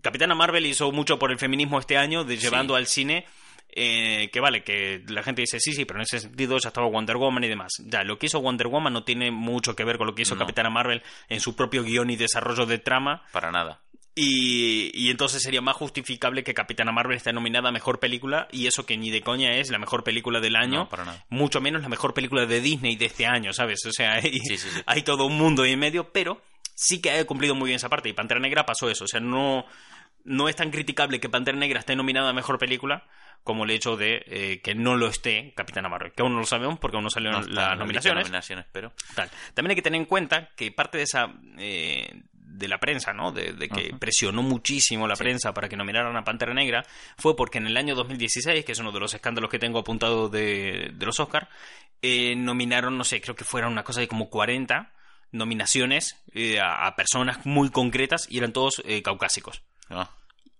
[0.00, 3.24] Capitana Marvel hizo mucho por el feminismo este año, de, llevando al cine
[3.74, 6.88] eh, que vale, que la gente dice sí, sí, pero en ese sentido ya estaba
[6.88, 7.72] Wonder Woman y demás.
[7.86, 10.34] Ya, lo que hizo Wonder Woman no tiene mucho que ver con lo que hizo
[10.34, 10.40] No.
[10.40, 13.22] Capitana Marvel en su propio guion y desarrollo de trama.
[13.32, 13.80] Para nada.
[14.14, 18.66] Y, y entonces sería más justificable que Capitana Marvel esté nominada a mejor película y
[18.66, 21.24] eso que ni de coña es la mejor película del año, No, para nada.
[21.30, 23.86] mucho menos la mejor película de Disney de este año, ¿sabes?
[23.86, 24.82] O sea, hay, Sí, sí, sí.
[24.84, 26.42] hay todo un mundo ahí en medio, pero
[26.74, 29.20] sí que ha cumplido muy bien esa parte y Pantera Negra pasó eso, o sea,
[29.20, 29.64] no,
[30.24, 33.04] no es tan criticable que Pantera Negra esté nominada a mejor película
[33.44, 36.46] como el hecho de eh, que no lo esté Capitana Marvel, que aún no lo
[36.46, 38.24] sabemos porque aún no salieron No las nominaciones.
[38.24, 38.92] nominaciones, pero...
[39.16, 39.28] Tal.
[39.54, 41.26] También hay que tener en cuenta que parte de esa
[41.58, 43.32] eh, de la prensa, ¿no?
[43.32, 45.24] De, de que presionó muchísimo la Sí.
[45.24, 46.84] prensa para que nominaran a Pantera Negra
[47.16, 50.28] fue porque en el año 2016, que es uno de los escándalos que tengo apuntado
[50.28, 51.48] de, de los Oscar,
[52.00, 54.92] eh, nominaron, no sé, creo que fueron una cosa de como 40
[55.32, 59.62] nominaciones eh, a, personas muy concretas y eran todos eh, caucásicos.
[59.90, 60.10] ah,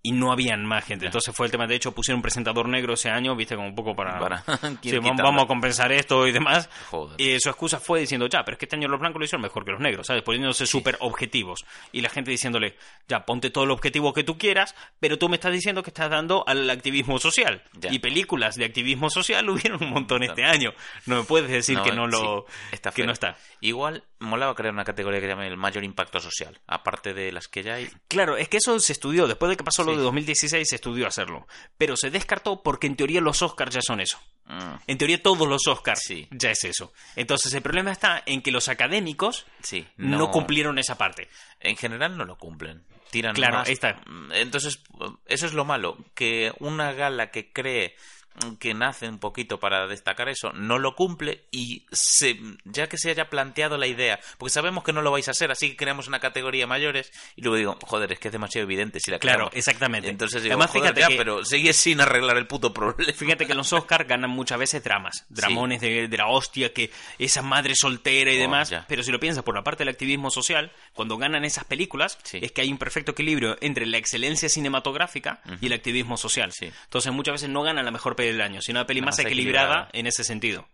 [0.04, 1.06] Y no habían más gente.
[1.06, 1.66] Entonces fue el tema.
[1.68, 4.18] De hecho, pusieron un presentador negro ese año, viste, como un poco para.
[4.18, 4.42] para...
[4.82, 6.68] Sí, vamos, a compensar esto y demás.
[6.90, 7.20] Joder.
[7.20, 9.42] Y su excusa fue diciendo, ya, pero es que este año los blancos lo hicieron
[9.42, 10.22] mejor que los negros, ¿sabes?
[10.22, 11.64] Poniéndose súper objetivos.
[11.92, 12.76] Y la gente diciéndole,
[13.06, 16.10] ya, ponte todo el objetivo que tú quieras, pero tú me estás diciendo que estás
[16.10, 17.62] dando al activismo social.
[17.74, 17.92] Ya.
[17.92, 20.72] Y películas de activismo social hubieron un montón este año.
[21.06, 23.36] No me puedes decir No, que no lo sí, está que no está.
[23.60, 27.62] Igual molaba crear una categoría que llame el mayor impacto social, aparte de las que
[27.62, 27.88] ya hay.
[28.08, 29.26] Claro, es que eso se estudió.
[29.26, 29.91] Después de que pasó lo Sí.
[29.96, 31.46] De 2016, se estudió hacerlo.
[31.78, 34.18] Pero se descartó porque en teoría los Oscars ya son eso.
[34.46, 36.28] Mm, En teoría todos los Oscars Sí.
[36.30, 36.92] ya es eso.
[37.16, 41.28] Entonces el problema está en que los académicos sí, no, cumplieron esa parte.
[41.60, 42.84] En general no lo cumplen.
[43.10, 43.68] Tiran Claro, más.
[43.68, 44.00] ahí está.
[44.32, 44.82] Entonces,
[45.26, 45.98] eso es lo malo.
[46.14, 47.94] Que una gala que cree
[48.58, 53.10] que nace un poquito para destacar eso, no lo cumple y se, ya que se
[53.10, 56.08] haya planteado la idea, porque sabemos que no lo vais a hacer, así que creamos
[56.08, 59.36] una categoría mayores y luego digo, joder, es que es demasiado evidente si la Claro,
[59.50, 59.56] creamos.
[59.56, 60.08] exactamente.
[60.08, 63.12] Entonces digo, Además, joder, fíjate ya, que- pero sigue sin arreglar el puto problema.
[63.12, 67.42] Fíjate que los Oscars ganan muchas veces dramas, dramones de, de la hostia, que esa
[67.42, 68.70] madre soltera y Oh, demás.
[68.70, 68.84] ya.
[68.88, 72.38] Pero si lo piensas por la parte del activismo social, cuando ganan esas películas, Sí.
[72.42, 76.52] es que hay un perfecto equilibrio entre la excelencia cinematográfica y el activismo social.
[76.52, 76.70] Sí.
[76.84, 79.18] Entonces muchas veces no gana la mejor peli del año, sino una peli más más
[79.20, 79.88] equilibrada, equilibrada.
[79.92, 80.68] en ese sentido.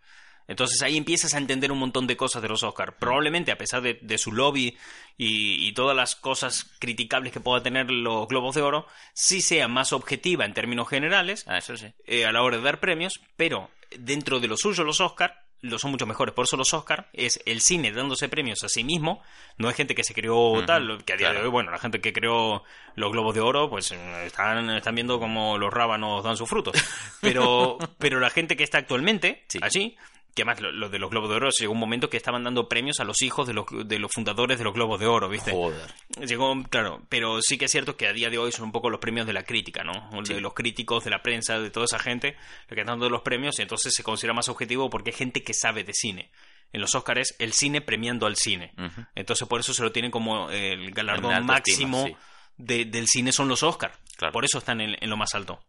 [0.47, 2.95] Entonces ahí empiezas a entender un montón de cosas de los Oscars.
[2.99, 4.79] Probablemente, a pesar de, de su lobby
[5.19, 9.69] y, y todas las cosas criticables que pueda tener los Globos de Oro, sí sea
[9.69, 11.89] más objetiva en términos generales Ah, eso sí.
[12.07, 15.79] eh, a la hora de dar premios, pero dentro de lo suyo los Oscar lo
[15.79, 16.35] son mucho mejores.
[16.35, 19.23] Por eso los Oscar es el cine dándose premios a sí mismo.
[19.57, 22.01] No es gente que se creó tal, que a día de hoy, bueno, la gente
[22.01, 22.63] que creó
[22.95, 26.75] los Globos de Oro, pues eh, están, están viendo como los rábanos dan sus frutos.
[27.21, 29.59] Pero, pero la gente que está actualmente Sí.
[29.63, 29.97] allí,
[30.39, 32.69] que además lo, lo de los Globos de Oro llegó un momento que estaban dando
[32.69, 35.51] premios a los hijos de los, de los fundadores de los Globos de Oro, ¿viste?
[35.51, 35.81] Joder.
[36.25, 38.89] Llegó, claro, pero sí que es cierto que a día de hoy son un poco
[38.91, 40.09] los premios de la crítica, ¿no?
[40.25, 40.35] Sí.
[40.35, 42.37] De los críticos, de la prensa, de toda esa gente,
[42.69, 45.43] lo que están dando los premios, y entonces se considera más objetivo porque hay gente
[45.43, 46.31] que sabe de cine.
[46.73, 48.73] En los Oscars el cine premiando al cine.
[49.15, 52.19] Entonces por eso se lo tienen como el galardón máximo estima,
[52.59, 53.99] de- del cine son los Oscars.
[54.17, 54.33] Claro.
[54.33, 55.61] Por eso están en, en lo más alto.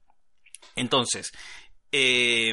[0.75, 1.31] Entonces,
[1.91, 2.51] eh,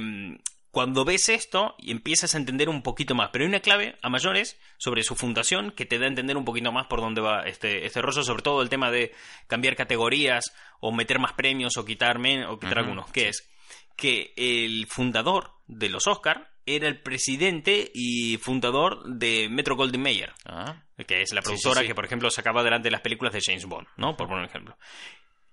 [0.76, 4.10] cuando ves esto y empiezas a entender un poquito más, pero hay una clave a
[4.10, 7.44] mayores sobre su fundación que te da a entender un poquito más por dónde va
[7.44, 9.14] este, este rollo, sobre todo el tema de
[9.46, 13.50] cambiar categorías o meter más premios o quitar, o quitar algunos, que es
[13.96, 20.34] que el fundador de los Oscar era el presidente y fundador de Metro Goldwyn Mayer
[20.44, 21.88] Ah, que es la productora sí, sí.
[21.88, 24.14] que, por ejemplo, sacaba delante las películas de James Bond, ¿no?
[24.14, 24.76] Por poner un ejemplo.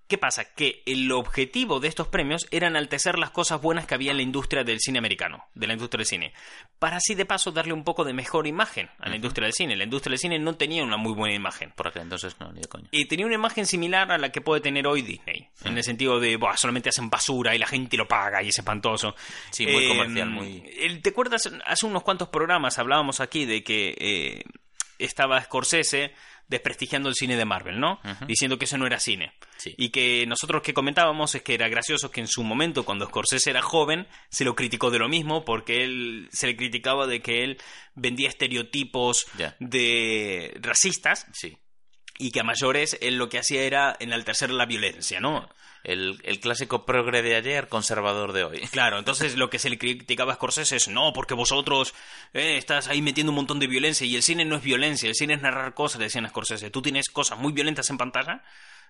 [0.06, 0.44] ¿Qué pasa?
[0.54, 4.22] Que el objetivo de estos premios era enaltecer las cosas buenas que había en la
[4.22, 6.32] industria del cine americano, de la industria del cine,
[6.78, 9.76] para así de paso darle un poco de mejor imagen a la industria del cine.
[9.76, 11.72] La industria del cine no tenía una muy buena imagen.
[11.74, 12.88] por aquel entonces no, ni de coña.
[12.90, 16.20] Y tenía una imagen similar a la que puede tener hoy Disney, en el sentido
[16.20, 19.14] de, Buah, solamente hacen basura y la gente lo paga y es espantoso.
[19.50, 20.60] Sí, muy Eh, comercial, muy...
[21.02, 21.50] ¿Te acuerdas?
[21.64, 24.42] Hace unos cuantos programas hablábamos aquí de que eh,
[24.98, 26.12] estaba Scorsese
[26.54, 28.00] desprestigiando el cine de Marvel, ¿no?
[28.26, 29.32] Diciendo que eso no era cine.
[29.56, 29.74] Sí.
[29.76, 33.50] Y que nosotros que comentábamos es que era gracioso que en su momento, cuando Scorsese
[33.50, 37.42] era joven, se lo criticó de lo mismo porque él se le criticaba de que
[37.42, 37.58] él
[37.94, 39.26] vendía estereotipos
[39.60, 41.56] de racistas Sí.
[42.18, 45.48] Y que a mayores él lo que hacía era enaltecer la violencia, ¿no?
[45.82, 48.60] El, el clásico progre de ayer, conservador de hoy.
[48.70, 51.94] Claro, entonces lo que se le criticaba a Scorsese es no, porque vosotros
[52.32, 55.14] eh, estás ahí metiendo un montón de violencia y el cine no es violencia, el
[55.14, 56.70] cine es narrar cosas, decían a Scorsese.
[56.70, 58.42] Tú tienes cosas muy violentas en pantalla,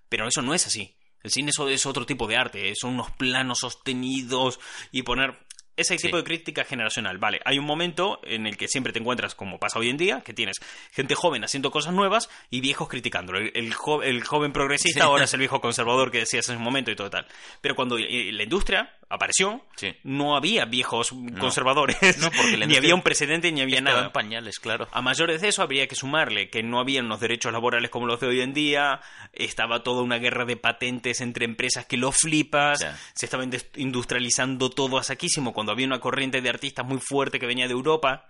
[0.09, 0.95] pero eso no es así.
[1.23, 4.61] El cine eso es otro tipo de arte, son unos planos sostenidos
[4.93, 5.39] y poner
[5.77, 6.23] ese tipo Sí.
[6.23, 7.19] de crítica generacional.
[7.19, 10.21] Vale, hay un momento en el que siempre te encuentras, como pasa hoy en día,
[10.21, 10.57] que tienes
[10.93, 13.39] gente joven haciendo cosas nuevas y viejos criticándolo.
[13.39, 15.07] El, el jo- el joven progresista Sí.
[15.07, 17.27] ahora es el viejo conservador que decías en ese momento y todo tal.
[17.61, 19.95] Pero cuando eh, la industria apareció, Sí.
[20.03, 24.07] no había viejos conservadores, No, porque ni había un precedente ni había nada.
[24.07, 24.89] en pañales, claro.
[24.93, 28.21] A mayores de eso habría que sumarle que no había unos derechos laborales como los
[28.21, 29.01] de hoy en día,
[29.33, 32.85] estaba toda una guerra de patentes entre empresas que lo flipas,
[33.15, 33.45] se estaba
[33.77, 37.73] industrializando todo a saquísimo cuando había una corriente de artistas muy fuerte que venía de
[37.73, 38.29] Europa.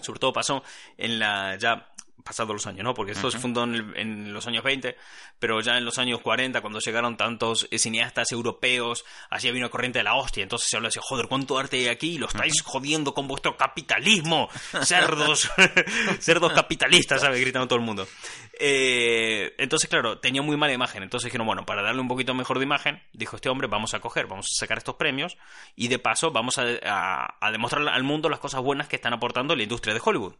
[0.00, 0.62] Sobre todo pasó
[0.98, 1.88] en la ya
[2.24, 2.94] pasados los años, ¿no?
[2.94, 4.96] Porque esto se fundó en, el- en los años 20,
[5.38, 9.68] pero ya en los años 40, cuando llegaron tantos eh, cineastas europeos, así había una
[9.70, 10.42] corriente de la hostia.
[10.42, 12.16] Entonces se habla así, joder, ¿cuánto arte hay aquí?
[12.18, 14.48] Lo estáis jodiendo con vuestro capitalismo,
[14.82, 15.50] cerdos,
[16.18, 17.40] cerdos capitalistas, ¿sabes?
[17.40, 18.06] Gritando todo el mundo.
[18.58, 21.02] Eh, entonces, claro, tenía muy mala imagen.
[21.02, 24.00] Entonces dijeron, bueno, para darle un poquito mejor de imagen, dijo este hombre, vamos a
[24.00, 25.36] coger, vamos a sacar estos premios
[25.76, 29.12] y de paso vamos a, a- a demostrar al mundo las cosas buenas que están
[29.12, 30.34] aportando la industria de Hollywood.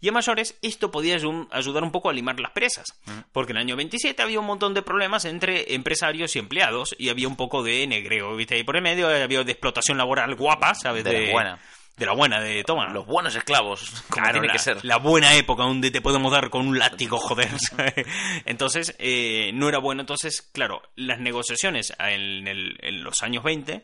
[0.00, 2.86] Y a mayores, esto podía ayu- ayudar un poco a limar las presas,
[3.32, 7.08] porque en el año 27 había un montón de problemas entre empresarios y empleados y
[7.08, 8.58] había un poco de negreo, ¿viste?
[8.58, 11.04] Y por el medio había de explotación laboral guapa, ¿sabes?
[11.04, 11.58] De la buena.
[11.96, 12.90] De la buena, de toma.
[12.92, 14.84] Los buenos esclavos, como Claro, tiene la, que ser.
[14.84, 17.48] la buena época donde te podemos dar con un látigo, joder.
[18.44, 20.02] Entonces, eh, no era bueno.
[20.02, 23.82] Entonces, claro, las negociaciones en, el- en los años 20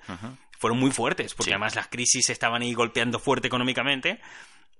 [0.58, 1.54] fueron muy fuertes, porque Sí.
[1.54, 4.20] además las crisis estaban ahí golpeando fuerte económicamente.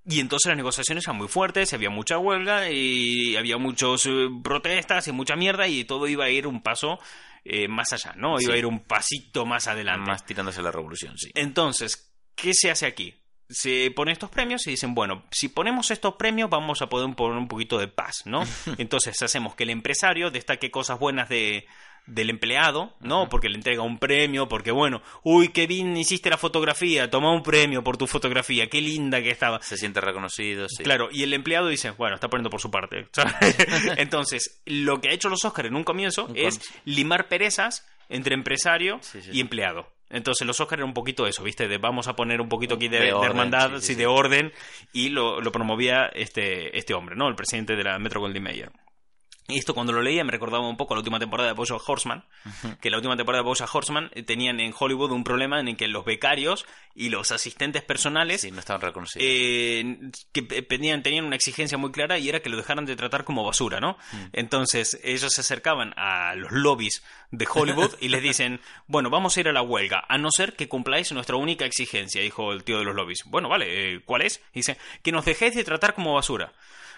[0.05, 4.09] Y entonces las negociaciones eran muy fuertes, había mucha huelga y había muchas
[4.43, 6.99] protestas y mucha mierda y todo iba a ir un paso
[7.45, 8.41] eh, más allá, ¿no?
[8.41, 8.53] Iba Sí.
[8.53, 10.11] a ir un pasito más adelante.
[10.11, 11.31] Más tirándose a la revolución, sí.
[11.35, 13.15] Entonces, ¿qué se hace aquí?
[13.49, 17.37] Se ponen estos premios y dicen, bueno, si ponemos estos premios vamos a poder poner
[17.39, 18.43] un poquito de paz, ¿no?
[18.79, 21.67] Entonces hacemos que el empresario destaque cosas buenas de,
[22.07, 23.29] del empleado, ¿no?
[23.29, 27.43] Porque le entrega un premio, porque bueno, uy, qué bien hiciste la fotografía, toma un
[27.43, 29.63] premio por tu fotografía, qué linda que estaba.
[29.63, 30.83] Se siente reconocido, sí.
[30.83, 33.09] Claro, y el empleado dice, bueno, está poniendo por su parte.
[33.13, 33.57] ¿sabes?
[33.97, 38.35] Entonces, lo que ha hecho los Oscars en un comienzo Un es limar perezas entre
[38.35, 39.87] empresario Sí, sí, y empleado.
[40.11, 41.69] Entonces los Oscars era un poquito eso, ¿viste?
[41.69, 43.95] De vamos a poner un poquito aquí de, De de orden, hermandad, sí.
[43.95, 44.53] de orden,
[44.93, 47.29] y lo, lo promovía este, este hombre, ¿no?
[47.29, 48.71] El presidente de la Metro Goldwyn Mayer.
[49.49, 51.83] Y esto cuando lo leía me recordaba un poco a la última temporada de BoJack
[51.89, 52.25] Horseman,
[52.81, 55.77] que la última temporada de BoJack Horseman eh, tenían en Hollywood un problema en el
[55.77, 56.65] que los becarios
[56.95, 59.27] y los asistentes personales Sí, no estaban reconocidos.
[59.29, 59.99] eh,
[60.33, 63.25] que pe- pedían, tenían una exigencia muy clara y era que lo dejaran de tratar
[63.25, 63.99] como basura, ¿no?
[64.33, 69.41] Entonces ellos se acercaban a los lobbies de Hollywood y les dicen, bueno, vamos a
[69.41, 72.79] ir a la huelga, a no ser que cumpláis nuestra única exigencia, dijo el tío
[72.79, 73.25] de los lobbies.
[73.27, 74.41] Bueno, vale, eh, ¿cuál es?
[74.55, 76.53] Dice, que nos dejéis de tratar como basura.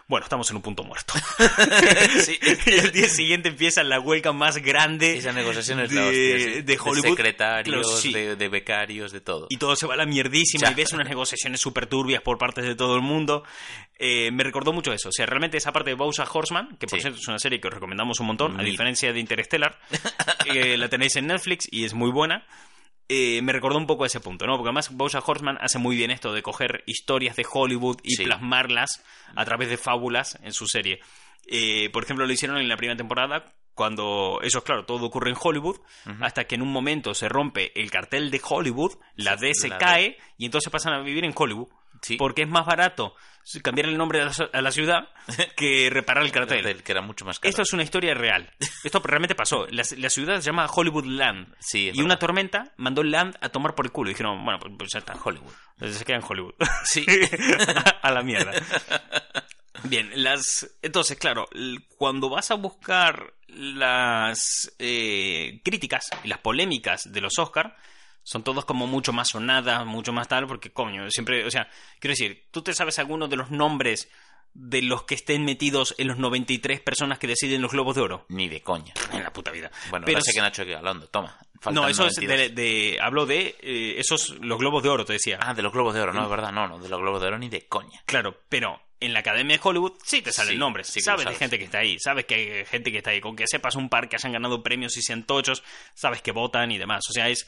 [0.06, 1.14] Bueno, estamos en un punto muerto.
[2.20, 2.38] Sí.
[2.66, 6.62] y el día siguiente empieza la huelga más grande Esas negociaciones de, la hostia, sí.
[6.62, 7.08] de Hollywood.
[7.16, 8.12] secretarios, Claro, sí.
[8.12, 9.46] de, de becarios, de todo.
[9.50, 10.72] Y todo se va a la mierdísima Ya.
[10.72, 13.44] y ves unas negociaciones súper turbias por parte de todo el mundo.
[13.98, 15.08] Eh, me recordó mucho eso.
[15.08, 17.68] O sea, realmente esa parte de Bojack Horseman, que por cierto es una serie que
[17.68, 18.66] os recomendamos un montón, a Mil.
[18.70, 19.78] diferencia de Interstellar,
[20.46, 22.44] eh, la tenéis en Netflix y es muy buena.
[23.08, 24.54] Eh, me recordó un poco a ese punto, ¿no?
[24.56, 28.24] Porque además Bojack Horseman hace muy bien esto de coger historias de Hollywood y Sí.
[28.24, 29.04] plasmarlas
[29.36, 31.00] a través de fábulas en su serie.
[31.46, 33.44] Eh, por ejemplo, lo hicieron en la primera temporada
[33.74, 35.80] cuando eso es claro, todo ocurre en Hollywood,
[36.20, 39.78] hasta que en un momento se rompe el cartel de Hollywood, la D se la
[39.78, 39.84] D.
[39.84, 41.68] cae y entonces pasan a vivir en Hollywood.
[42.04, 42.16] Sí.
[42.16, 43.14] Porque es más barato
[43.62, 45.08] cambiar el nombre a la, ciudad
[45.56, 46.82] que reparar el cartel.
[46.82, 47.50] Que era mucho más caro.
[47.50, 48.50] Esto es una historia real.
[48.82, 49.66] Esto realmente pasó.
[49.70, 51.54] La, la ciudad se llama Hollywood Land.
[51.58, 54.10] Sí, y una tormenta mandó Land a tomar por el culo.
[54.10, 55.14] Y dijeron, bueno, pues, pues ya está.
[55.14, 55.52] Hollywood.
[55.74, 56.54] Entonces se queda en Hollywood.
[56.84, 57.06] Sí.
[58.02, 58.52] a la mierda.
[59.84, 60.76] Bien, las.
[60.82, 61.46] Entonces, claro,
[61.96, 67.76] cuando vas a buscar las eh, críticas y las polémicas de los Oscar,
[68.24, 71.44] son todas como mucho más sonadas, mucho más tal, porque coño, siempre.
[71.46, 71.68] O sea,
[72.00, 74.10] quiero decir, ¿tú te sabes alguno de los nombres
[74.54, 78.24] de los que estén metidos en los 93 personas que deciden los Globos de Oro?
[78.28, 78.92] Ni de coña.
[79.12, 79.70] En la puta vida.
[79.90, 81.06] Bueno, Pero sé que Nacho aquí hablando.
[81.08, 81.38] Toma.
[81.72, 82.54] No, eso es 92.
[82.54, 84.30] de, de- Hablo de eh, esos.
[84.40, 85.38] Los Globos de Oro, te decía.
[85.40, 86.52] Ah, de los globos de oro, no, es verdad.
[86.52, 88.02] No, no, de los globos de oro ni de coña.
[88.06, 90.86] Claro, pero en la Academia de Hollywood sí te salen Sí, nombres.
[90.88, 91.38] sí lo sabes de sabes.
[91.38, 93.20] gente que está ahí, sabes que hay gente que está ahí.
[93.20, 95.62] Con que sepas un par que hayan ganado premios y sean tochos,
[95.94, 97.02] sabes que votan y demás.
[97.08, 97.46] O sea, es.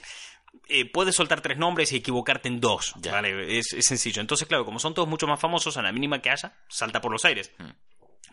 [0.68, 3.12] Eh, puedes soltar tres nombres y equivocarte en dos, Ya.
[3.12, 3.58] ¿vale?
[3.58, 4.20] Es, es sencillo.
[4.20, 7.12] Entonces, claro, como son todos mucho más famosos, a la mínima que haya, salta por
[7.12, 7.52] los aires.
[7.58, 7.70] Mm.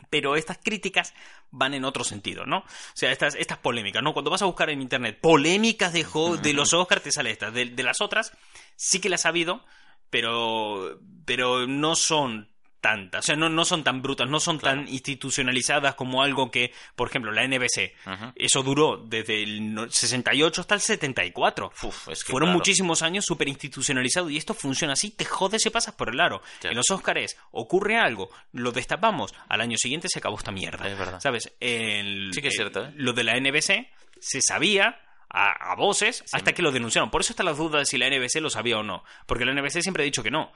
[0.09, 1.13] Pero estas críticas
[1.49, 2.57] van en otro sentido, ¿no?
[2.59, 4.13] O sea, estas, estas polémicas, ¿no?
[4.13, 7.53] Cuando vas a buscar en internet polémicas de, ho- de los Oscars, te sale estas.
[7.53, 8.31] De, de las otras,
[8.75, 9.65] sí que las ha habido,
[10.11, 12.52] pero, pero no son
[12.83, 13.23] tantas.
[13.23, 17.07] O sea, no, no son tan brutas, no son tan institucionalizadas como algo que, por
[17.07, 17.93] ejemplo, la NBC.
[18.35, 21.71] Eso duró desde el no- 68 hasta el 74.
[21.81, 22.57] Uf, es que, Fueron claro.
[22.59, 26.41] muchísimos años súper institucionalizado y esto funciona así, te jodes y pasas por el aro.
[26.63, 30.85] En los Óscares ocurre algo, lo destapamos, al año siguiente se acabó esta mierda.
[30.87, 31.19] Es verdad.
[31.21, 31.53] ¿Sabes?
[31.61, 32.91] El- Sí que es cierto, ¿eh?
[32.97, 34.99] Lo de la NBC se sabía
[35.33, 37.09] a, a voces hasta que lo denunciaron.
[37.09, 39.03] Por eso está la duda de si la NBC lo sabía o no.
[39.25, 40.51] Porque la NBC siempre ha dicho que no.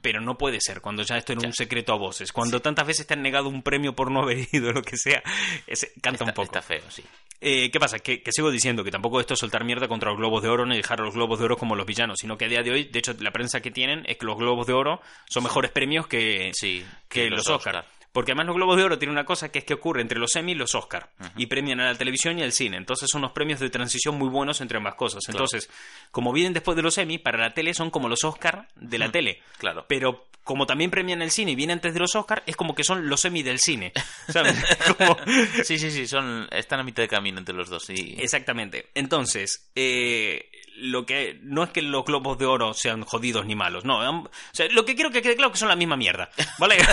[0.00, 1.48] Pero no puede ser cuando ya esto era Ya.
[1.48, 2.32] un secreto a voces.
[2.32, 5.22] Cuando tantas veces te han negado un premio por no haber ido, lo que sea,
[5.66, 6.42] ese- canta un poco.
[6.44, 7.04] está feo, sí.
[7.44, 7.98] Eh, ¿Qué pasa?
[7.98, 10.64] Que, que sigo diciendo que tampoco esto es soltar mierda contra los globos de oro
[10.64, 12.70] ni dejar a los globos de oro como los villanos, sino que a día de
[12.70, 15.72] hoy, de hecho, la prensa que tienen es que los globos de oro son mejores
[15.72, 17.76] premios que, Sí, que los Oscar.
[17.78, 17.84] Oscar.
[18.12, 20.36] Porque además los globos de oro tienen una cosa que es que ocurre entre los
[20.36, 21.08] Emmy y los Oscar.
[21.36, 22.76] Y premian a la televisión y al cine.
[22.76, 25.22] Entonces son unos premios de transición muy buenos entre ambas cosas.
[25.28, 25.70] Entonces,
[26.10, 29.10] como vienen después de los Emmy, para la tele son como los Oscar de la
[29.10, 29.40] tele.
[29.58, 29.86] Claro.
[29.88, 32.84] Pero como también premian el cine y vienen antes de los Oscar, es como que
[32.84, 33.92] son los Emmy del cine.
[34.28, 34.62] ¿Sabes?
[34.98, 35.16] Como-
[35.64, 37.84] Sí, sí, sí, son, están a mitad de camino entre los dos.
[37.84, 38.16] Sí.
[38.18, 38.88] Exactamente.
[38.94, 43.84] Entonces, eh, lo que no es que los globos de oro sean jodidos ni malos,
[43.84, 44.00] no.
[44.00, 46.30] am- O sea, lo que quiero que quede claro es que son la misma mierda,
[46.58, 46.76] ¿vale?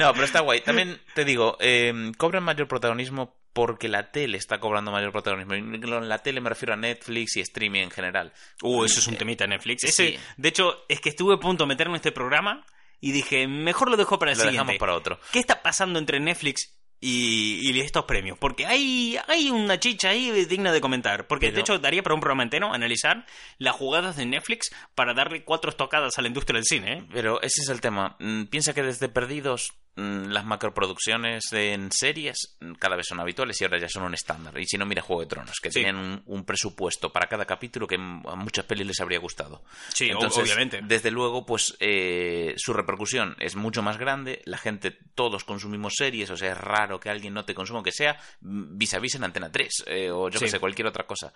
[0.00, 0.60] No, pero está guay.
[0.60, 5.54] También te digo, eh, cobran mayor protagonismo porque la tele está cobrando mayor protagonismo.
[5.54, 8.32] En la tele me refiero a Netflix y streaming en general.
[8.62, 9.82] uh, eso es un temita en Netflix.
[9.84, 10.18] Ese, Sí.
[10.36, 12.64] De hecho, es que estuve a punto de meterme en este programa
[13.00, 14.62] y dije, mejor lo dejo para el Lo siguiente.
[14.72, 15.18] dejamos para otro.
[15.32, 18.38] ¿Qué está pasando entre Netflix y, y estos premios?
[18.38, 21.26] Porque hay, hay una chicha ahí digna de comentar.
[21.26, 23.24] Porque de Pero- hecho daría para un programa entero analizar
[23.58, 26.92] las jugadas de Netflix para darle cuatro estocadas a la industria del cine.
[26.98, 27.04] ¿eh?
[27.12, 28.16] Pero ese es el tema.
[28.18, 33.64] Mm, Piensa que desde Perdidos las macroproducciones en series mm, cada vez son habituales y
[33.64, 34.58] ahora ya son un estándar.
[34.58, 35.80] Y si no, mira Juego de Tronos, que Sí.
[35.80, 39.62] tenían un, un presupuesto para cada capítulo que m- a muchas pelis les habría gustado.
[39.92, 40.80] Sí, o- obviamente.
[40.84, 44.42] Desde luego, pues eh, su repercusión es mucho más grande.
[44.44, 47.92] La gente, todos consumimos series, o sea, es raro que alguien no te consuma, aunque
[47.92, 50.52] sea mm, vis a vis en Antena 3 eh, o yo que Sí.
[50.52, 51.32] sé, cualquier otra cosa.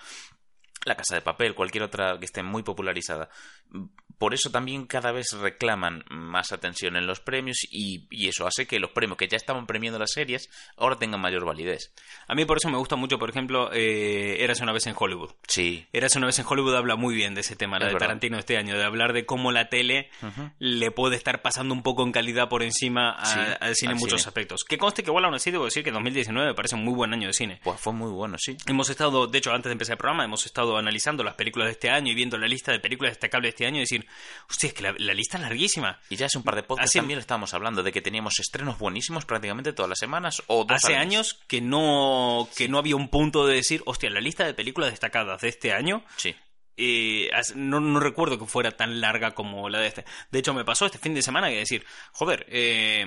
[0.85, 3.29] La Casa de Papel, cualquier otra que esté muy popularizada.
[4.23, 8.69] Por eso también cada vez reclaman más atención en los premios y, y eso hace
[8.69, 11.93] que los premios que ya estaban premiando las series ahora tengan mayor validez.
[12.29, 15.33] A mí por eso me gusta mucho, por ejemplo, eh, Eras una vez en Hollywood.
[15.49, 15.89] Sí.
[15.93, 18.07] Eras una vez en Hollywood habla muy bien de ese tema, la Es de verdad.
[18.07, 20.09] Tarantino este año, de hablar de cómo la tele
[20.61, 23.99] le puede estar pasando un poco en calidad por encima a- Sí, al cine en
[23.99, 24.29] muchos cine.
[24.29, 24.63] aspectos.
[24.63, 27.13] Que conste que igual aún así debo decir que 2019 me parece un muy buen
[27.13, 27.59] año de cine.
[27.65, 28.57] Pues fue muy bueno, sí.
[28.69, 31.73] Hemos estado, de hecho, antes de empezar el programa, hemos estado analizando las películas de
[31.73, 34.07] este año y viendo la lista de películas destacables de este año y decir,
[34.49, 36.01] hostia, es que la, la lista es larguísima.
[36.11, 38.79] Y ya hace un par de podcasts Hace- también estábamos hablando de que teníamos estrenos
[38.79, 43.09] buenísimos prácticamente todas las semanas o dos Hace años que no, que no había un
[43.09, 46.35] punto de decir, hostia, la lista de películas destacadas de este año Sí.
[46.77, 50.05] eh, no, no recuerdo que fuera tan larga como la de este.
[50.31, 53.07] De hecho, me pasó este fin de semana que decir, joder, eh,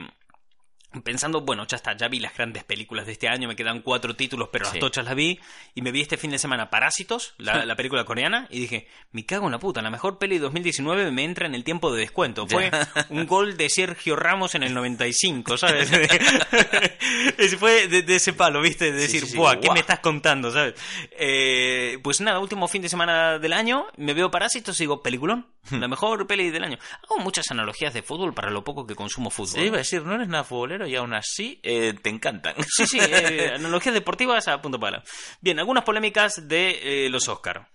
[1.03, 4.15] pensando, bueno, ya está, ya vi las grandes películas de este año, me quedan cuatro
[4.15, 4.79] títulos, pero las Sí.
[4.79, 5.39] tochas las vi,
[5.73, 9.25] y me vi este fin de semana Parásitos, la, la película coreana, y dije, me
[9.25, 12.01] cago en la puta, la mejor peli de 2019 me entra en el tiempo de
[12.01, 12.47] descuento.
[12.47, 12.69] Fue
[13.09, 15.89] un gol de Sergio Ramos en el 95, ¿sabes?
[17.59, 18.91] Fue de, de ese palo, ¿viste?
[18.91, 19.73] De decir, sí, sí, "Buah, ¿qué guau".
[19.73, 20.75] me estás contando, ¿sabes?
[21.11, 25.47] Eh, pues nada, último fin de semana del año, me veo Parásitos y digo, peliculón,
[25.71, 26.77] la mejor peli del año.
[27.03, 29.47] Hago muchas analogías de fútbol para lo poco que consumo fútbol.
[29.61, 32.55] Sí, iba a decir, no eres nada futbolero y aún así eh, te encantan.
[32.67, 35.03] Sí, sí, eh, analogías deportivas a punto pala.
[35.41, 37.69] Bien, algunas polémicas de eh, los Oscar.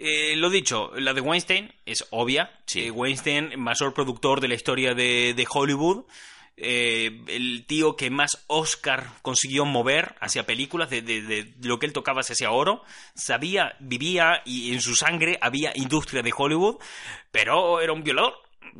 [0.00, 2.50] Eh, lo dicho, la de Weinstein es obvia.
[2.66, 2.86] Sí.
[2.86, 6.04] Eh, Weinstein, mayor productor de la historia de, de Hollywood.
[6.60, 11.86] Eh, el tío que más Oscar consiguió mover hacia películas, de, de- de lo que
[11.86, 12.82] él tocaba se hacía oro.
[13.14, 16.76] Sabía, vivía y en su sangre había industria de Hollywood,
[17.30, 18.34] pero era un violador.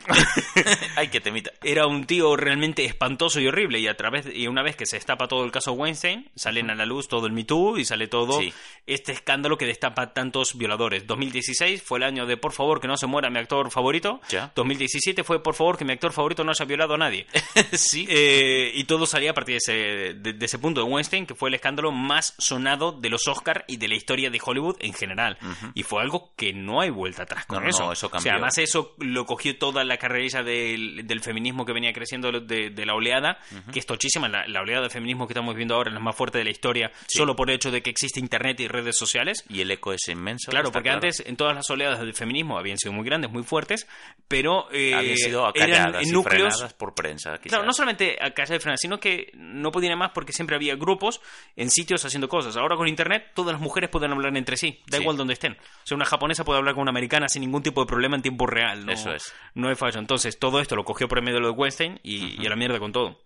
[0.97, 1.51] Ay, que temita.
[1.63, 3.79] Era un tío realmente espantoso y horrible.
[3.81, 6.75] Y a través y una vez que se destapa todo el caso Weinstein, salen a
[6.75, 8.53] la luz todo el Me Too y sale todo Sí.
[8.87, 11.07] este escándalo que destapa tantos violadores.
[11.07, 14.21] 2016 fue el año de por favor que no se muera mi actor favorito.
[14.29, 14.53] Ya.
[14.55, 17.27] 2017 fue por favor que mi actor favorito no haya violado a nadie.
[17.73, 18.07] sí.
[18.09, 19.73] Eh, y todo salía a partir de ese,
[20.15, 23.65] de, de ese punto de Weinstein, que fue el escándalo más sonado de los Oscar
[23.69, 25.39] y de la historia de Hollywood en general.
[25.75, 27.93] Y fue algo que no hay vuelta atrás con No, no, eso.
[27.93, 28.23] eso O cambió.
[28.25, 32.71] sea, además eso lo cogió toda la carrerilla del, del feminismo que venía creciendo de,
[32.71, 33.39] de la oleada,
[33.73, 34.29] que es tochísima.
[34.29, 36.51] La, la oleada de feminismo que estamos viendo ahora es la más fuerte de la
[36.51, 37.19] historia, Sí.
[37.19, 39.45] solo por el hecho de que existe Internet y redes sociales.
[39.49, 40.51] Y el eco es inmenso.
[40.51, 43.87] Claro, porque antes en todas las oleadas del feminismo habían sido muy grandes, muy fuertes,
[44.27, 47.33] pero eh, habían sido eran acalladas y núcleos frenadas por prensa.
[47.39, 47.51] quizás.
[47.51, 50.75] Claro, no solamente a casa de frenar, sino que no podían más porque siempre había
[50.77, 51.21] grupos
[51.57, 52.57] en sitios haciendo cosas.
[52.57, 55.03] Ahora con internet todas las mujeres pueden hablar entre sí, da Sí.
[55.03, 55.53] igual donde estén.
[55.55, 58.23] O sea, una japonesa puede hablar con una americana sin ningún tipo de problema en
[58.23, 58.85] tiempo real.
[58.85, 59.33] No, Eso es.
[59.55, 59.99] No hay fallo.
[59.99, 62.51] Entonces, todo esto lo cogió por el medio de lo de Weinstein y, y a
[62.51, 63.21] la mierda con todo.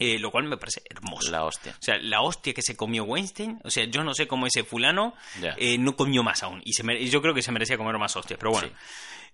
[0.00, 1.28] Eh, lo cual me parece hermoso.
[1.32, 1.72] La hostia.
[1.72, 4.62] O sea, la hostia que se comió Weinstein, o sea, yo no sé cómo ese
[4.62, 5.54] fulano Ya.
[5.58, 6.62] eh, no comió más aún.
[6.64, 8.68] Y se yo creo que se merecía comer más hostias, pero bueno.
[8.68, 8.74] Sí.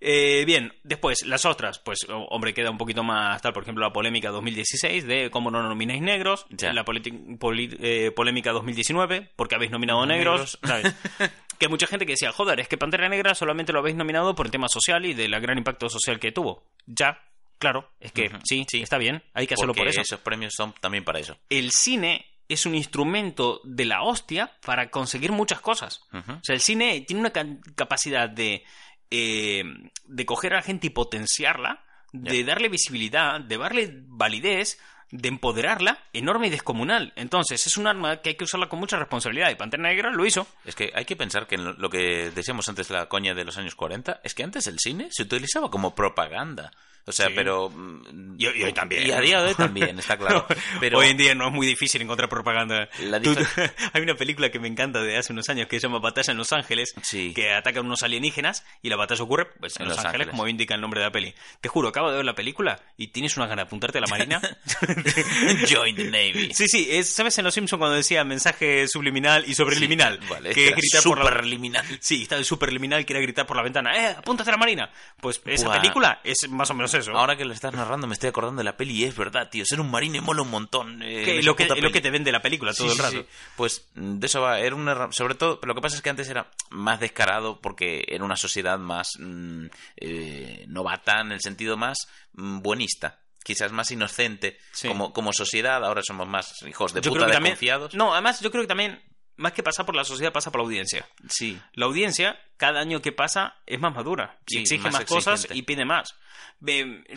[0.00, 3.84] Eh, bien, después, las otras, pues, o- hombre, queda un poquito más tal, por ejemplo,
[3.84, 6.72] la polémica 2016 de cómo no nomináis negros, Ya.
[6.72, 10.94] la eh, polémica 2019, porque habéis nominado negros, ¿sabes?
[11.58, 14.46] que mucha gente que decía, joder, es que Pantera Negra solamente lo habéis nominado por
[14.46, 16.64] el tema social y del gran impacto social que tuvo.
[16.86, 17.22] Ya,
[17.58, 18.82] claro, es que sí, sí.
[18.82, 21.36] está bien, hay que hacerlo por eso esos premios son también para eso.
[21.50, 26.02] el cine es un instrumento de la hostia para conseguir muchas cosas.
[26.12, 28.62] O sea, el cine tiene una ca- capacidad de,
[29.10, 29.64] eh,
[30.04, 31.82] de coger a la gente y potenciarla,
[32.12, 34.78] de darle visibilidad, de darle validez,
[35.16, 37.12] de empoderarla, enorme y descomunal.
[37.14, 39.48] Entonces, es un arma que hay que usarla con mucha responsabilidad.
[39.50, 40.44] Y Pantera Negra lo hizo.
[40.64, 43.76] Es que hay que pensar que lo- que decíamos antes la coña de los años
[43.76, 46.72] 40 es que antes el cine se utilizaba como propaganda.
[47.06, 47.32] O sea, Sí.
[47.36, 47.70] pero...
[47.70, 49.06] mm, Y- y hoy también.
[49.06, 50.46] Y a día de hoy también, está claro.
[50.80, 52.88] Pero Hoy en día no es muy difícil encontrar propaganda.
[53.00, 53.36] La Tú-
[53.92, 56.38] hay una película que me encanta de hace unos años que se llama Batalla en
[56.38, 57.32] Los Ángeles, Sí.
[57.34, 60.28] que atacan unos alienígenas y la batalla ocurre pues, en, En Los, Ángeles, Ángeles.
[60.30, 61.34] como indica el nombre de la peli.
[61.60, 64.06] Te juro, acabo de ver la película y tienes una gana de apuntarte a la
[64.08, 64.40] marina.
[65.70, 66.52] Join the Navy.
[66.54, 70.18] sí, sí, es, ¿sabes en Los Simpsons cuando decía mensaje subliminal y subliminal?
[70.22, 71.84] Sí, vale, que gritar por la superliminal.
[72.00, 74.90] Sí, está el superliminal que era gritar por la ventana, ¡eh, apúntate a la marina!
[75.20, 75.80] Pues esa Buah.
[75.80, 77.12] película es más o menos eso.
[77.16, 79.64] Ahora que lo estás narrando me estoy acordando de la peli y es verdad, tío.
[79.66, 81.02] Ser un marine mola un montón.
[81.02, 83.16] eh, lo, que, lo te vende la película todo Sí, el rato.
[83.18, 83.26] sí.
[83.56, 84.60] Pues mm, de eso va.
[84.60, 88.04] Era una, sobre todo, pero lo que pasa es que antes era más descarado porque
[88.08, 89.66] era una sociedad más mm,
[89.96, 91.98] eh, novata en el sentido más
[92.34, 93.18] mm, buenista.
[93.44, 94.88] quizás más inocente Sí.
[94.88, 97.42] como, como sociedad, ahora somos más hijos de Yo puta también.
[97.42, 97.94] desconfiados.
[97.94, 99.02] No, además, yo creo que también,
[99.36, 101.06] más que pasar por la sociedad, pasa por la audiencia.
[101.28, 104.38] Sí, La audiencia, cada año que pasa, es más madura.
[104.46, 106.14] Sí, exige más más, cosas y pide más.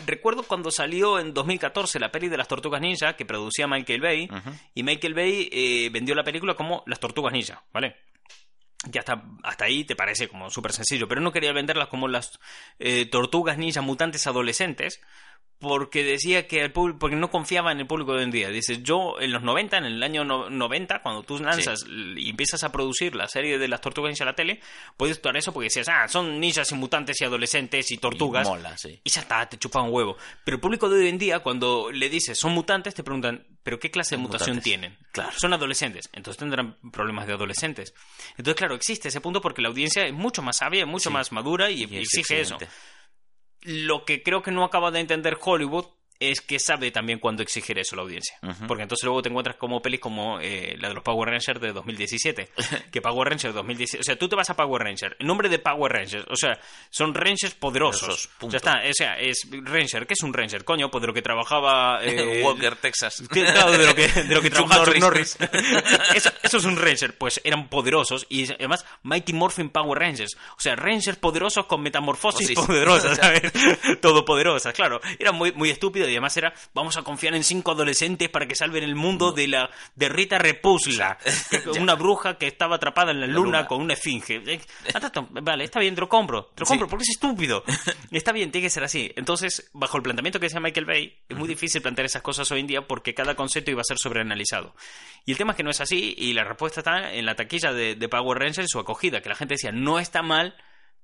[0.06, 4.28] Recuerdo cuando salió en 2014 la peli de las Tortugas Ninja que producía Michael Bay.
[4.74, 7.96] Y Michael Bay eh, vendió la película como Las Tortugas Ninja, ¿vale?
[8.92, 11.08] Que hasta, hasta ahí te parece como súper sencillo.
[11.08, 12.38] Pero no quería venderlas como las
[12.78, 15.00] eh, Tortugas Ninja mutantes adolescentes.
[15.60, 18.48] Porque decía que el público, porque no confiaba en el público de hoy en día.
[18.48, 21.84] Dice, yo en los 90, en el año no- 90, cuando tú lanzas
[22.16, 24.60] y empiezas a producir la serie de las tortugas ninja a la tele,
[24.96, 28.46] puedes actuar eso porque decías, ah, son ninjas y mutantes y adolescentes y tortugas.
[28.46, 29.00] Y mola, sí.
[29.02, 30.16] Y ya está, te chupa un huevo.
[30.44, 33.80] Pero el público de hoy en día, cuando le dices son mutantes, te preguntan, ¿pero
[33.80, 34.64] qué clase de mutación mutantes.
[34.64, 34.96] tienen?
[35.10, 35.32] Claro.
[35.36, 37.94] Son adolescentes, entonces tendrán problemas de adolescentes.
[38.36, 41.12] Entonces, claro, existe ese punto porque la audiencia es mucho más sabia, mucho Sí.
[41.14, 42.58] más madura y, Y exige eso.
[43.62, 45.86] Lo que creo que no acaba de entender Hollywood
[46.20, 48.36] es que sabe también cuándo exigir eso la audiencia.
[48.66, 51.72] Porque entonces luego te encuentras como pelis como eh, la de los Power Rangers de
[51.72, 52.48] 2017.
[52.90, 54.00] que Power Rangers 2017...
[54.00, 55.14] O sea, tú te vas a Power Rangers.
[55.20, 56.26] Nombre de Power Rangers.
[56.28, 56.58] O sea,
[56.90, 58.28] son Rangers poderosos.
[58.38, 58.52] Punto.
[58.52, 58.82] Ya está.
[58.88, 60.06] O sea, es Ranger.
[60.06, 60.64] ¿Qué es un Ranger?
[60.64, 62.04] Coño, pues de lo que trabajaba...
[62.04, 63.22] eh, Walker, Texas.
[63.30, 65.36] claro, de lo que, de lo que trabajaba Chuck Norris.
[66.14, 67.16] Eso, eso es un Ranger.
[67.16, 68.26] Pues eran poderosos.
[68.28, 70.36] Y además, Mighty Morphin Power Rangers.
[70.56, 72.66] O sea, Rangers poderosos con metamorfosis Posis.
[72.66, 73.52] poderosas, ¿sabes?
[74.00, 75.00] Todopoderosas, claro.
[75.18, 78.54] Era muy, muy estúpido y además era, vamos a confiar en cinco adolescentes para que
[78.54, 81.18] salven el mundo de la de Rita Repulsa,
[81.72, 83.66] que- una bruja que estaba atrapada en la luna, luna.
[83.66, 84.42] con una esfinge.
[84.46, 84.60] Eh,
[85.30, 86.46] Vale, está bien, te lo compro.
[86.54, 86.70] Te lo Sí.
[86.72, 87.64] compro porque es estúpido.
[88.10, 89.12] Está bien, tiene que ser así.
[89.16, 92.60] Entonces, bajo el planteamiento que decía Michael Bay, es muy difícil plantear esas cosas hoy
[92.60, 94.74] en día porque cada concepto iba a ser sobreanalizado.
[95.26, 97.72] Y el tema es que no es así y la respuesta está en la taquilla
[97.72, 100.56] de, de Power Rangers, su acogida, que la gente decía, no está mal,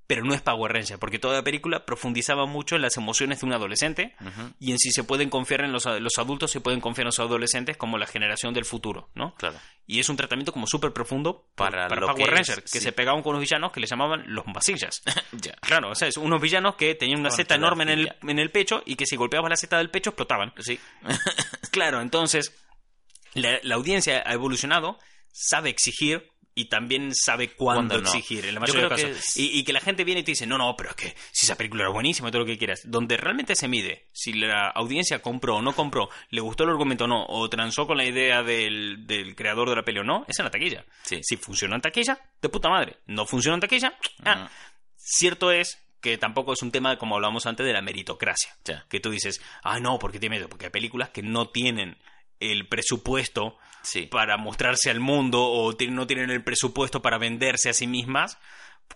[0.07, 3.45] pero no es Power Ranger, porque toda la película profundizaba mucho en las emociones de
[3.47, 4.15] un adolescente
[4.59, 7.19] y en si se pueden confiar en los, los adultos, se pueden confiar en los
[7.19, 9.33] adolescentes como la generación del futuro, ¿no?
[9.35, 9.57] Claro.
[9.87, 12.85] Y es un tratamiento como súper profundo Para para Power que es, Rangers, que sí.
[12.85, 15.01] se pegaban con unos villanos que le llamaban los vasillas.
[15.31, 15.53] ya.
[15.61, 18.51] Claro, o sea, es unos villanos que tenían una seta enorme en el, en el
[18.51, 20.53] pecho y que si golpeabas la seta del pecho explotaban.
[20.59, 20.79] Sí.
[21.71, 22.55] Claro, entonces
[23.33, 24.97] la, la audiencia ha evolucionado,
[25.31, 28.07] sabe exigir y también sabe cuándo Cuándo no.
[28.17, 29.17] exigir en la Yo mayoría de los casos.
[29.17, 31.13] es- Y, y que la gente viene y te dice, no, no, pero es que
[31.31, 32.81] si esa película era buenísima, todo lo que quieras.
[32.85, 37.03] Donde realmente se mide si la audiencia compró o no compró, le gustó el argumento
[37.03, 40.25] o no, o transó con la idea del, del creador de la peli o no,
[40.29, 40.85] es en la taquilla.
[41.03, 41.19] Sí.
[41.23, 42.97] Si funciona en taquilla, de puta madre.
[43.05, 43.93] No funciona en taquilla,
[44.23, 44.49] ah.
[44.95, 48.55] Cierto es que tampoco es un tema, como hablamos antes, de la meritocracia.
[48.63, 48.85] Ya.
[48.89, 50.47] Que tú dices, ah, no, ¿por qué tiene miedo?
[50.49, 51.97] Porque hay películas que no tienen
[52.39, 54.07] el presupuesto Sí.
[54.07, 58.39] para mostrarse al mundo o no tienen el presupuesto para venderse a sí mismas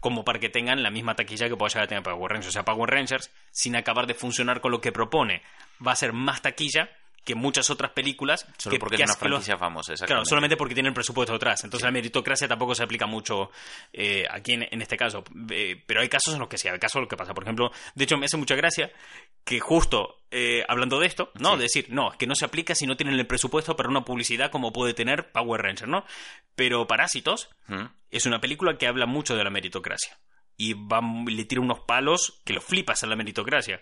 [0.01, 2.49] como para que tengan la misma taquilla que pueda llegar a tener Power Rangers.
[2.49, 5.41] O sea, Power Rangers, sin acabar de funcionar con lo que propone,
[5.85, 6.89] va a ser más taquilla
[7.29, 8.47] que muchas otras películas.
[8.57, 11.63] Solo que, porque que es una franquicia famosa, Claro, solamente porque tienen presupuesto detrás.
[11.63, 13.51] Entonces la meritocracia tampoco se aplica mucho
[13.93, 15.23] eh, aquí en, en este caso.
[15.51, 17.35] Eh, pero hay casos en los que sí, hay casos en los que pasa.
[17.35, 18.91] Por ejemplo, de hecho me hace mucha gracia
[19.43, 21.51] que justo eh, hablando de esto, ¿no?
[21.51, 21.57] Sí.
[21.57, 24.03] De decir, no, es que no se aplica si no tienen el presupuesto para una
[24.03, 26.05] publicidad como puede tener Power Ranger, ¿no?
[26.55, 27.85] Pero Parásitos ¿Mm?
[28.09, 30.17] es una película que habla mucho de la meritocracia.
[30.57, 33.81] Y va, le tira unos palos que los flipas a la meritocracia.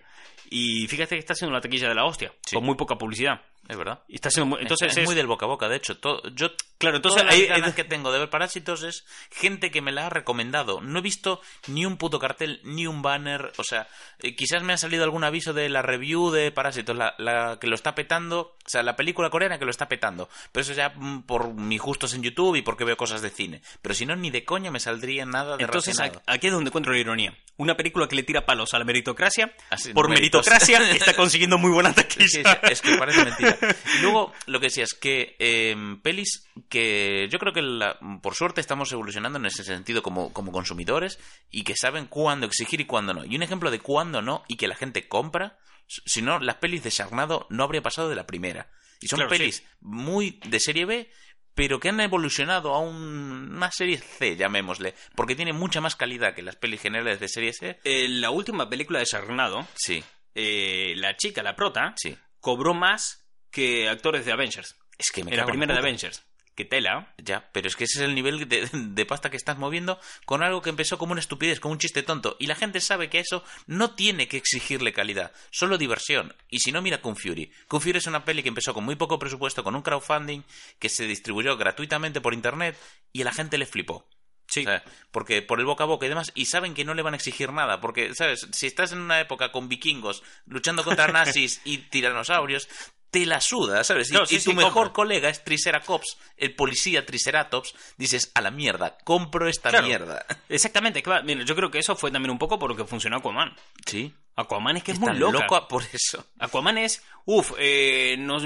[0.50, 2.56] Y fíjate que está haciendo una taquilla de la hostia, Sí.
[2.56, 3.42] con muy poca publicidad.
[3.68, 4.00] Es verdad.
[4.08, 5.98] Y está muy- entonces es, es, muy del boca a boca, de hecho.
[5.98, 6.50] to- yo
[6.80, 10.06] Claro, entonces todas las ganas que tengo de ver Parásitos es gente que me la
[10.06, 10.80] ha recomendado.
[10.80, 13.52] No he visto ni un puto cartel, ni un banner.
[13.58, 13.88] O sea,
[14.22, 17.66] eh, quizás me ha salido algún aviso de la review de Parásitos, la, la que
[17.66, 18.56] lo está petando.
[18.64, 20.30] O sea, la película coreana que lo está petando.
[20.52, 23.64] Pero eso ya mm, por mis gustos en YouTube y porque veo cosas de cine.
[23.82, 26.22] Pero si no, ni de coña me saldría nada de Entonces, relacionado.
[26.28, 27.36] aquí es donde encuentro la ironía.
[27.58, 30.46] Una película que le tira palos a la meritocracia, Así, por méritos.
[30.46, 32.04] meritocracia, está consiguiendo muy buena Es que,
[32.44, 32.60] taquilla.
[32.70, 33.57] es que parece mentira.
[33.98, 38.62] Y luego, lo que decías, que eh, pelis que yo creo que la- por suerte
[38.62, 43.14] estamos evolucionando en ese sentido como, como consumidores y que saben cuándo exigir y cuándo
[43.14, 43.26] no.
[43.26, 46.84] Y un ejemplo de cuándo no y que la gente compra, si no, las pelis
[46.84, 48.70] de Sarnado no habría pasado de la primera.
[49.00, 51.12] Y son Claro, pelis muy de serie B,
[51.54, 56.36] pero que han evolucionado a un- una serie C, llamémosle, porque tienen mucha más calidad
[56.36, 57.80] que las pelis generales de serie C.
[57.84, 60.04] Eh, la última película de Sarnado, Sí,
[60.36, 62.16] eh, la chica, la prota, sí.
[62.40, 64.76] cobró más que actores de Avengers.
[64.98, 65.80] Es que me En la primera de.
[65.80, 66.24] Avengers.
[66.56, 67.14] Que tela.
[67.20, 70.42] Ya, pero es que ese es el nivel de, de pasta que estás moviendo con
[70.42, 72.36] algo que empezó como una estupidez, como un chiste tonto.
[72.40, 76.36] Y la gente sabe que eso no tiene que exigirle calidad, solo diversión.
[76.50, 77.52] Y si no, mira Kung Fury.
[77.68, 80.42] Kung Fury es una peli que empezó con muy poco presupuesto, con un crowdfunding
[80.80, 82.76] que se distribuyó gratuitamente por internet
[83.14, 84.10] y a la gente le flipó.
[84.48, 84.62] Sí.
[84.62, 87.02] O sea, porque por el boca a boca y demás, y saben que no le
[87.02, 88.48] van a exigir nada, porque, ¿sabes?
[88.52, 92.70] Si estás en una época con vikingos luchando contra nazis y tiranosaurios,
[93.12, 94.10] te la suda, ¿sabes?
[94.10, 94.94] Y- Claro, tu sí, mejor compro.
[94.94, 99.88] colega es Triceratops, el policía Triceratops, dices, a la mierda, compro esta Claro.
[99.88, 100.26] mierda.
[100.50, 103.18] Exactamente, va- mira, yo creo que eso fue también un poco por lo que funcionó
[103.18, 103.56] Aquaman.
[103.86, 104.14] Sí.
[104.38, 105.40] Aquaman es que es Está muy loca.
[105.42, 106.26] loco por eso.
[106.40, 107.54] Aquaman es, uff,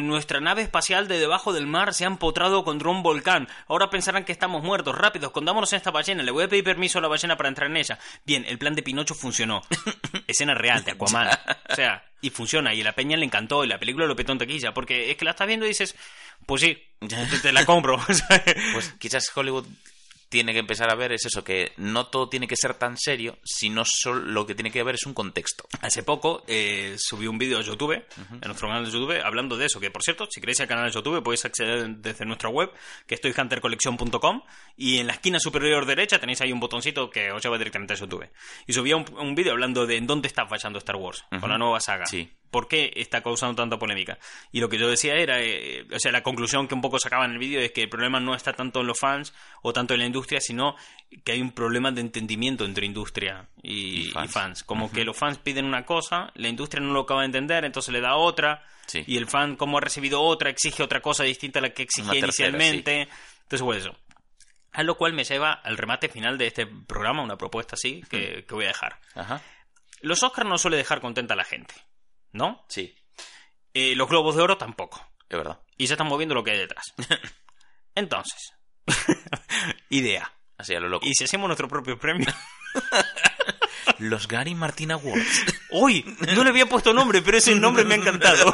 [0.02, 3.50] nuestra nave espacial de debajo del mar se ha empotrado contra un volcán.
[3.68, 4.98] Ahora pensarán que estamos muertos.
[4.98, 6.24] Rápido, escondámonos en esta ballena.
[6.24, 8.00] Le voy a pedir permiso a la ballena para entrar en ella.
[8.26, 9.62] Bien, el plan de Pinocho funcionó.
[10.28, 11.28] Escena real de Aquaman.
[11.70, 12.74] O sea, y funciona.
[12.74, 13.66] Y a la peña le encantó.
[13.66, 14.74] Y la película lo petó en taquilla.
[14.74, 15.96] Porque es que la estás viendo y dices,
[16.46, 18.00] pues sí, te, te la compro.
[18.74, 19.66] Pues quizás Hollywood
[20.32, 23.38] tiene que empezar a ver es eso, que no todo tiene que ser tan serio,
[23.44, 25.66] sino solo lo que tiene que haber es un contexto.
[25.82, 29.66] Hace poco eh, subí un vídeo a YouTube, en nuestro canal de YouTube, hablando de
[29.66, 29.82] eso.
[29.82, 32.72] Que por cierto, si queréis al canal de YouTube, podéis acceder desde nuestra web,
[33.06, 34.44] que es toyhuntercollection.com.
[34.78, 37.98] Y en la esquina superior derecha tenéis ahí un botoncito que os lleva directamente a
[37.98, 38.30] YouTube.
[38.66, 41.58] Y subía un, un vídeo hablando de en dónde está fallando Star Wars con la
[41.58, 42.06] nueva saga.
[42.06, 42.32] Sí.
[42.52, 44.20] ¿Por qué está causando tanta polémica?
[44.52, 47.26] Y lo que yo decía era, eh, o sea, la conclusión que un poco sacaba
[47.26, 49.94] en el vídeo es que el problema no está tanto en los fans o tanto
[49.94, 50.76] en la industria, sino
[51.24, 54.64] que hay un problema de entendimiento entre industria y, Y y fans.
[54.64, 57.94] Como que los fans piden una cosa, la industria no lo acaba de entender, entonces
[57.94, 59.04] le da otra, Sí.
[59.08, 62.12] y el fan, como ha recibido otra, exige otra cosa distinta a la que exigía
[62.20, 63.08] tercera, inicialmente.
[63.44, 63.96] Entonces, pues eso.
[64.74, 68.44] A lo cual me lleva al remate final de este programa, una propuesta así que,
[68.46, 69.00] que voy a dejar.
[69.16, 69.42] Ajá.
[70.02, 71.74] Los Oscars no suele dejar contenta a la gente,
[72.34, 72.66] ¿no?
[72.68, 72.96] Sí,
[73.74, 75.02] Eh, los Globos de Oro tampoco.
[75.30, 75.62] es verdad.
[75.78, 76.94] Y se están moviendo lo que hay detrás.
[77.96, 78.54] Entonces,
[79.90, 80.32] idea.
[80.58, 81.06] Así a lo loco.
[81.08, 82.28] ¿Y si hacemos nuestro propio premio?
[84.00, 85.46] Los Gary Martin Awards.
[85.72, 86.04] ¡Uy!
[86.36, 88.54] No le había puesto nombre, pero ese nombre me ha encantado.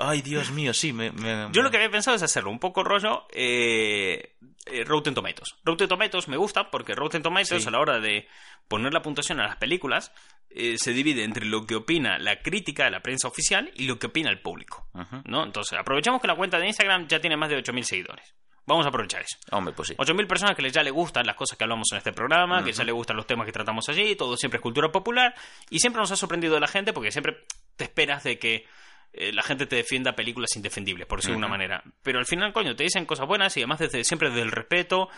[0.00, 0.92] Ay, Dios mío, sí.
[0.92, 4.36] Me, me- Yo lo que había pensado es hacerlo un poco rollo eh,
[4.66, 5.56] eh, Rotten Tomatoes.
[5.64, 7.68] Rotten Tomatoes me gusta porque Rotten Tomatoes Sí.
[7.68, 8.28] a la hora de
[8.68, 10.12] poner la puntuación a las películas
[10.50, 14.06] eh, se divide entre lo que opina la crítica, la prensa oficial y lo que
[14.06, 14.88] opina el público.
[15.24, 15.44] ¿no?
[15.44, 18.34] Entonces, aprovechamos que la cuenta de Instagram ya tiene más de 8.000 seguidores.
[18.66, 19.38] Vamos a aprovechar eso.
[19.52, 19.94] Hombre, pues sí.
[19.94, 22.82] 8.000 personas que ya le gustan las cosas que hablamos en este programa, que ya
[22.82, 25.34] le gustan los temas que tratamos allí, todo siempre es cultura popular,
[25.70, 27.44] y siempre nos ha sorprendido la gente porque siempre
[27.76, 28.66] te esperas de que
[29.12, 31.82] eh, la gente te defienda películas indefendibles, por decirlo de una manera.
[32.02, 35.08] Pero al final, coño, te dicen cosas buenas y además desde, siempre desde el respeto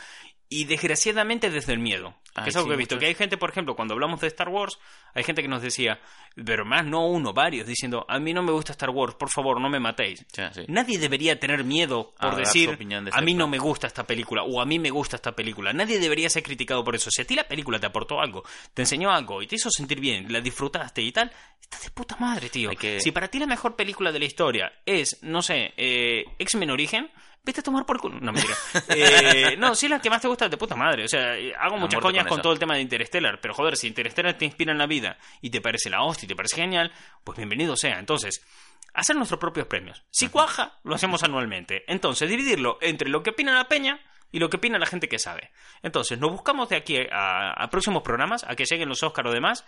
[0.51, 2.15] y desgraciadamente desde el miedo.
[2.35, 2.99] Ay, que es algo sí, que he visto.
[2.99, 4.79] Que hay gente, por ejemplo, cuando hablamos de Star Wars,
[5.13, 6.01] hay gente que nos decía,
[6.47, 9.61] pero más no uno, varios, diciendo, a mí no me gusta Star Wars, por favor,
[9.61, 10.25] no me matéis.
[10.33, 10.43] Sí.
[10.69, 13.51] Nadie debería tener miedo A por su decir de a mí no plan".
[13.51, 15.73] me gusta esta película o a mí me gusta esta película.
[15.75, 17.11] Nadie debería ser criticado por eso.
[17.11, 20.01] Si a ti la película te aportó algo, te enseñó algo y te hizo sentir
[20.01, 21.31] bien, la disfrutaste y tal,
[21.61, 22.71] estás de puta madre, tío.
[22.71, 26.71] Que- Si para ti la mejor película de la historia es, no sé, eh, X-Men
[26.71, 27.11] Origen,
[27.45, 28.19] vete a tomar por culo.
[28.21, 28.55] No, mentira.
[28.91, 31.05] Eh, no, si es la que más te gusta, de puta madre.
[31.05, 33.77] O sea, hago A muchas coñas con con, todo el tema de Interstellar, pero joder,
[33.77, 36.57] si Interstellar te inspira en la vida y te parece la hostia y te parece
[36.57, 38.01] genial, pues bienvenido sea.
[38.01, 38.45] Entonces,
[38.93, 40.05] hacer nuestros propios premios.
[40.11, 41.85] Si cuaja, lo hacemos anualmente.
[41.87, 44.01] Entonces, dividirlo entre lo que opina la peña
[44.33, 45.51] y lo que opina la gente que sabe.
[45.83, 49.33] Entonces, nos buscamos de aquí a, a próximos programas, a que lleguen los Oscars o
[49.33, 49.65] demás,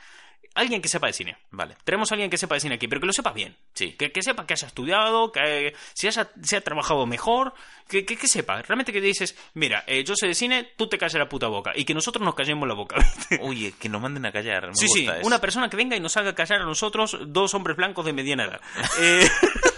[0.54, 1.36] alguien que sepa de cine.
[1.50, 1.76] Vale.
[1.84, 3.56] Tenemos a alguien que sepa de cine aquí, pero que lo sepa bien.
[3.74, 3.92] Sí.
[3.96, 7.54] Que, que sepa que haya estudiado, que si haya, se ha trabajado mejor,
[7.88, 8.60] que, que, que sepa.
[8.62, 11.72] Realmente que dices, mira, eh, yo sé de cine, tú te calles la puta boca.
[11.74, 12.96] Y que nosotros nos callemos la boca.
[13.40, 14.66] Oye, que nos manden a callar.
[14.68, 15.26] Me Sí, sí, gusta eso.
[15.26, 18.44] una persona que venga y nos haga callar a nosotros, dos hombres blancos de mediana
[18.44, 18.60] edad.
[19.00, 19.26] Eh,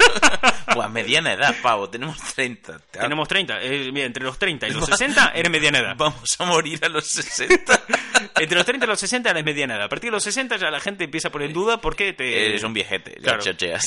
[0.75, 1.89] Buah, mediana edad, pavo.
[1.91, 2.79] Tenemos 30.
[2.91, 3.63] tenemos 30.
[3.63, 5.95] eh, mira, entre los 30 y los 60 eres mediana edad.
[5.97, 7.81] Vamos a morir a los 60.
[8.37, 9.85] Entre los 30 y los 60 eres mediana edad.
[9.85, 12.47] A partir de los 60 ya la gente empieza a poner en duda porque te...
[12.47, 13.43] Eres un viejete, ya Claro.
[13.43, 13.87] chocheas.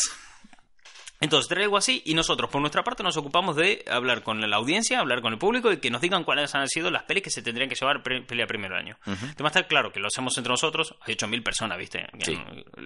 [1.22, 5.00] Entonces traigo así y nosotros por nuestra parte nos ocupamos de hablar con la audiencia,
[5.00, 7.42] hablar con el público y que nos digan cuáles han sido las pelis que se
[7.42, 8.98] tendrían que llevar pre- pelea primero año.
[9.04, 12.06] Te va a estar claro que lo hacemos entre nosotros, hay 8.000 personas, ¿viste?
[12.22, 12.38] Sí.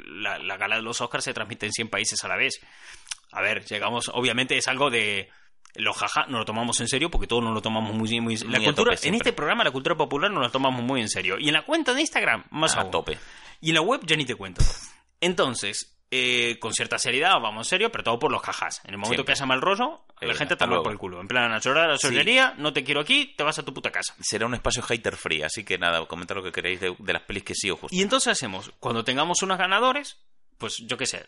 [0.05, 2.59] La, la gala de los Oscars se transmite en 100 países a la vez.
[3.31, 5.29] A ver, llegamos, obviamente es algo de...
[5.75, 8.57] Los jaja no lo tomamos en serio porque todos nos lo tomamos muy muy, la
[8.57, 11.47] Muy cultura en este programa la cultura popular nos la tomamos muy en serio y
[11.47, 12.91] en la cuenta de Instagram más A aún.
[12.91, 13.19] tope.
[13.61, 14.63] Y en la web ya ni te cuento.
[15.21, 18.81] Entonces, eh, con cierta seriedad, vamos en serio, pero todo por los jajas.
[18.83, 19.25] En el momento Siempre.
[19.25, 21.21] que haya mal rollo, la Eh, gente te va por el culo.
[21.21, 22.07] En plan, a llorar a la Sí.
[22.07, 24.15] sollería, no te quiero aquí, te vas a tu puta casa.
[24.21, 27.21] Será un espacio hater free, así que nada, comentad lo que queréis de, de las
[27.23, 27.97] pelis que sí os gustan.
[27.97, 30.17] Y entonces hacemos, cuando tengamos unos ganadores,
[30.57, 31.27] pues yo qué sé,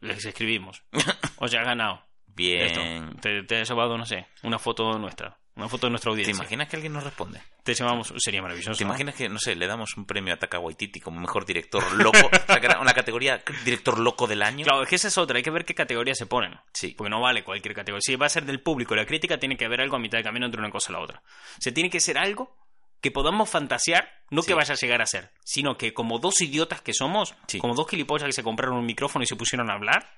[0.00, 0.82] les escribimos.
[1.36, 2.02] Os ya ha ganado.
[2.26, 3.16] Bien.
[3.20, 5.38] Te, te he llevado, no sé, una foto nuestra.
[5.58, 6.34] Una foto de nuestra ¿Te audiencia.
[6.34, 7.42] imaginas que alguien nos responde?
[7.64, 8.78] Te llevamos, sería maravilloso.
[8.78, 8.90] ¿Te ¿no?
[8.90, 12.16] imaginas que, no sé, le damos un premio a Taka Waititi como mejor director loco?
[12.80, 14.64] una categoría director loco del año.
[14.64, 16.54] Claro, es que esa es otra, hay que ver qué categoría se ponen.
[16.72, 16.94] Sí.
[16.96, 18.02] Porque no vale cualquier categoría.
[18.02, 20.22] Si va a ser del público la crítica, tiene que haber algo a mitad de
[20.22, 21.22] camino entre una cosa y la otra.
[21.26, 22.56] O sea, tiene que ser algo
[23.00, 24.48] que podamos fantasear, no Sí.
[24.48, 27.58] que vaya a llegar a ser, sino que como dos idiotas que somos, Sí.
[27.58, 30.10] como dos gilipollas que se compraron un micrófono y se pusieron a hablar,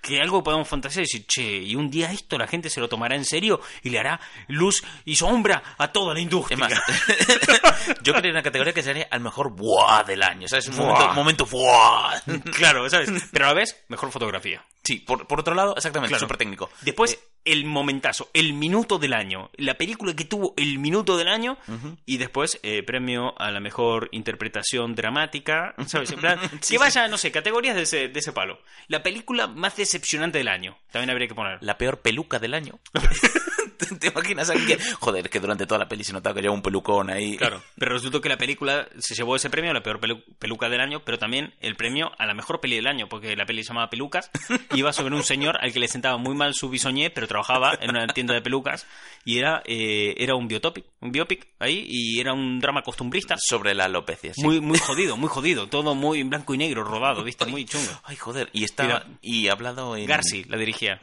[0.00, 2.88] que algo podamos fantasear y decir, che, y un día esto la gente se lo
[2.88, 6.54] tomará en serio y le hará luz y sombra a toda la industria.
[6.56, 6.72] Es más,
[8.02, 10.68] yo quería una categoría que sería al mejor buah del año, ¿sabes?
[10.68, 11.14] Un Buah.
[11.14, 12.20] momento, momento buah.
[12.56, 13.10] claro, ¿sabes?
[13.32, 14.64] Pero a la vez, mejor fotografía.
[14.84, 16.20] Sí, por, por otro lado, exactamente, Claro.
[16.24, 16.68] súper técnico.
[16.80, 19.50] Después, el momentazo, el minuto del año.
[19.56, 21.56] La película que tuvo el minuto del año.
[22.04, 25.74] Y después, eh, premio a la mejor interpretación dramática.
[25.86, 26.10] ¿Sabes?
[26.12, 28.60] En plan, Sí, que vaya, no sé, categorías de ese, de ese palo.
[28.88, 30.78] La película más decepcionante del año.
[30.90, 31.58] También habría que poner.
[31.60, 32.78] La peor peluca del año.
[34.00, 34.84] ¿Te, imaginas a alguien que...
[35.00, 37.36] Joder, que durante toda la peli se notaba que llevaba un pelucón ahí.
[37.36, 40.68] Claro, pero resultó que la película se llevó ese premio a la peor pelu- peluca
[40.68, 43.62] del año, pero también el premio a la mejor peli del año, porque la peli
[43.62, 44.30] se llamaba Pelucas,
[44.72, 47.78] y iba sobre un señor al que le sentaba muy mal su bisoñé, pero trabajaba
[47.80, 48.86] en una tienda de pelucas,
[49.24, 53.74] y era, eh, era un biotopic, un biopic ahí, y era un drama costumbrista, Sobre
[53.74, 54.42] la alopecia, sí.
[54.42, 57.90] muy, muy jodido, muy jodido, todo muy en blanco y negro, rodado, viste, muy chungo.
[58.04, 59.04] Ay, joder, y estaba...
[59.20, 60.06] Y hablado en...
[60.06, 60.98] Garci la dirigía.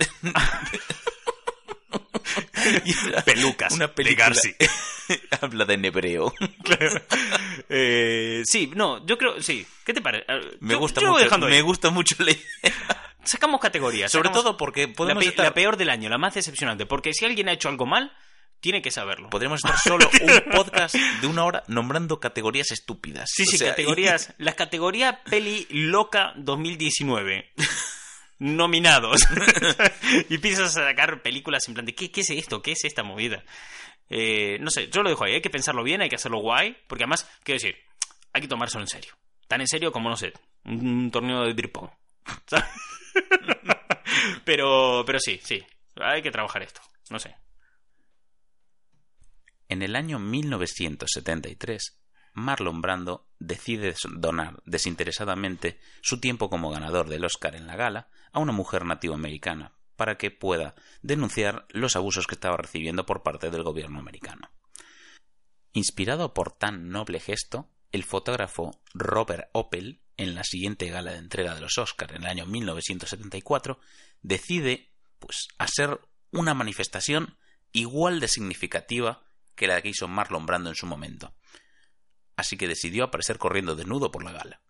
[2.85, 2.93] Y
[3.25, 4.25] Pelucas Una de película...
[4.27, 4.53] Garci.
[5.41, 6.33] Hablada en hebreo.
[7.71, 9.65] Eh, sí, no, yo creo, sí.
[9.85, 10.25] ¿Qué te parece?
[10.27, 11.53] Eh, Me yo- gusta yo mucho, dejando ahí.
[11.53, 12.41] me gusta mucho la idea.
[13.23, 14.11] Sacamos categorías.
[14.11, 15.45] Sobre sacamos- todo porque la, podemos pe- estar...
[15.45, 16.85] la peor del año, la más decepcionante.
[16.85, 18.11] Porque si alguien ha hecho algo mal,
[18.59, 19.29] tiene que saberlo.
[19.29, 23.29] Podríamos estar solo un podcast de una hora nombrando categorías estúpidas.
[23.31, 24.33] Sí, sí, O sea, categorías.
[24.37, 27.51] Las categorías Peli Loca 2019.
[28.39, 29.21] Nominados.
[30.29, 32.61] y empiezas a sacar películas en plan de ¿qué, qué es esto?
[32.61, 33.43] ¿Qué es esta movida?
[34.09, 35.33] Eh, no sé, yo lo dejo ahí.
[35.33, 36.75] Hay que pensarlo bien, hay que hacerlo guay.
[36.87, 37.75] Porque además, quiero decir,
[38.33, 39.13] hay que tomárselo en serio.
[39.47, 40.33] Tan en serio como, no sé,
[40.65, 41.89] un torneo de beer pong.
[42.47, 42.65] ¿Sabes?
[44.45, 45.63] pero, pero sí, sí.
[45.95, 46.81] Hay que trabajar esto.
[47.09, 47.35] No sé.
[49.67, 51.97] En el año 1973,
[52.33, 58.39] Marlon Brando decide donar desinteresadamente su tiempo como ganador del Oscar en la gala a
[58.39, 63.63] una mujer nativoamericana para que pueda denunciar los abusos que estaba recibiendo por parte del
[63.63, 64.49] gobierno americano.
[65.73, 71.55] Inspirado por tan noble gesto, el fotógrafo Robert Opel, en la siguiente gala de entrega
[71.55, 73.79] de los Oscars en el año 1974,
[74.21, 75.99] decide pues hacer
[76.31, 77.37] una manifestación
[77.71, 79.23] igual de significativa
[79.55, 81.33] que la que hizo Marlon Brando en su momento.
[82.39, 84.61] Así que decidió aparecer corriendo desnudo por la gala.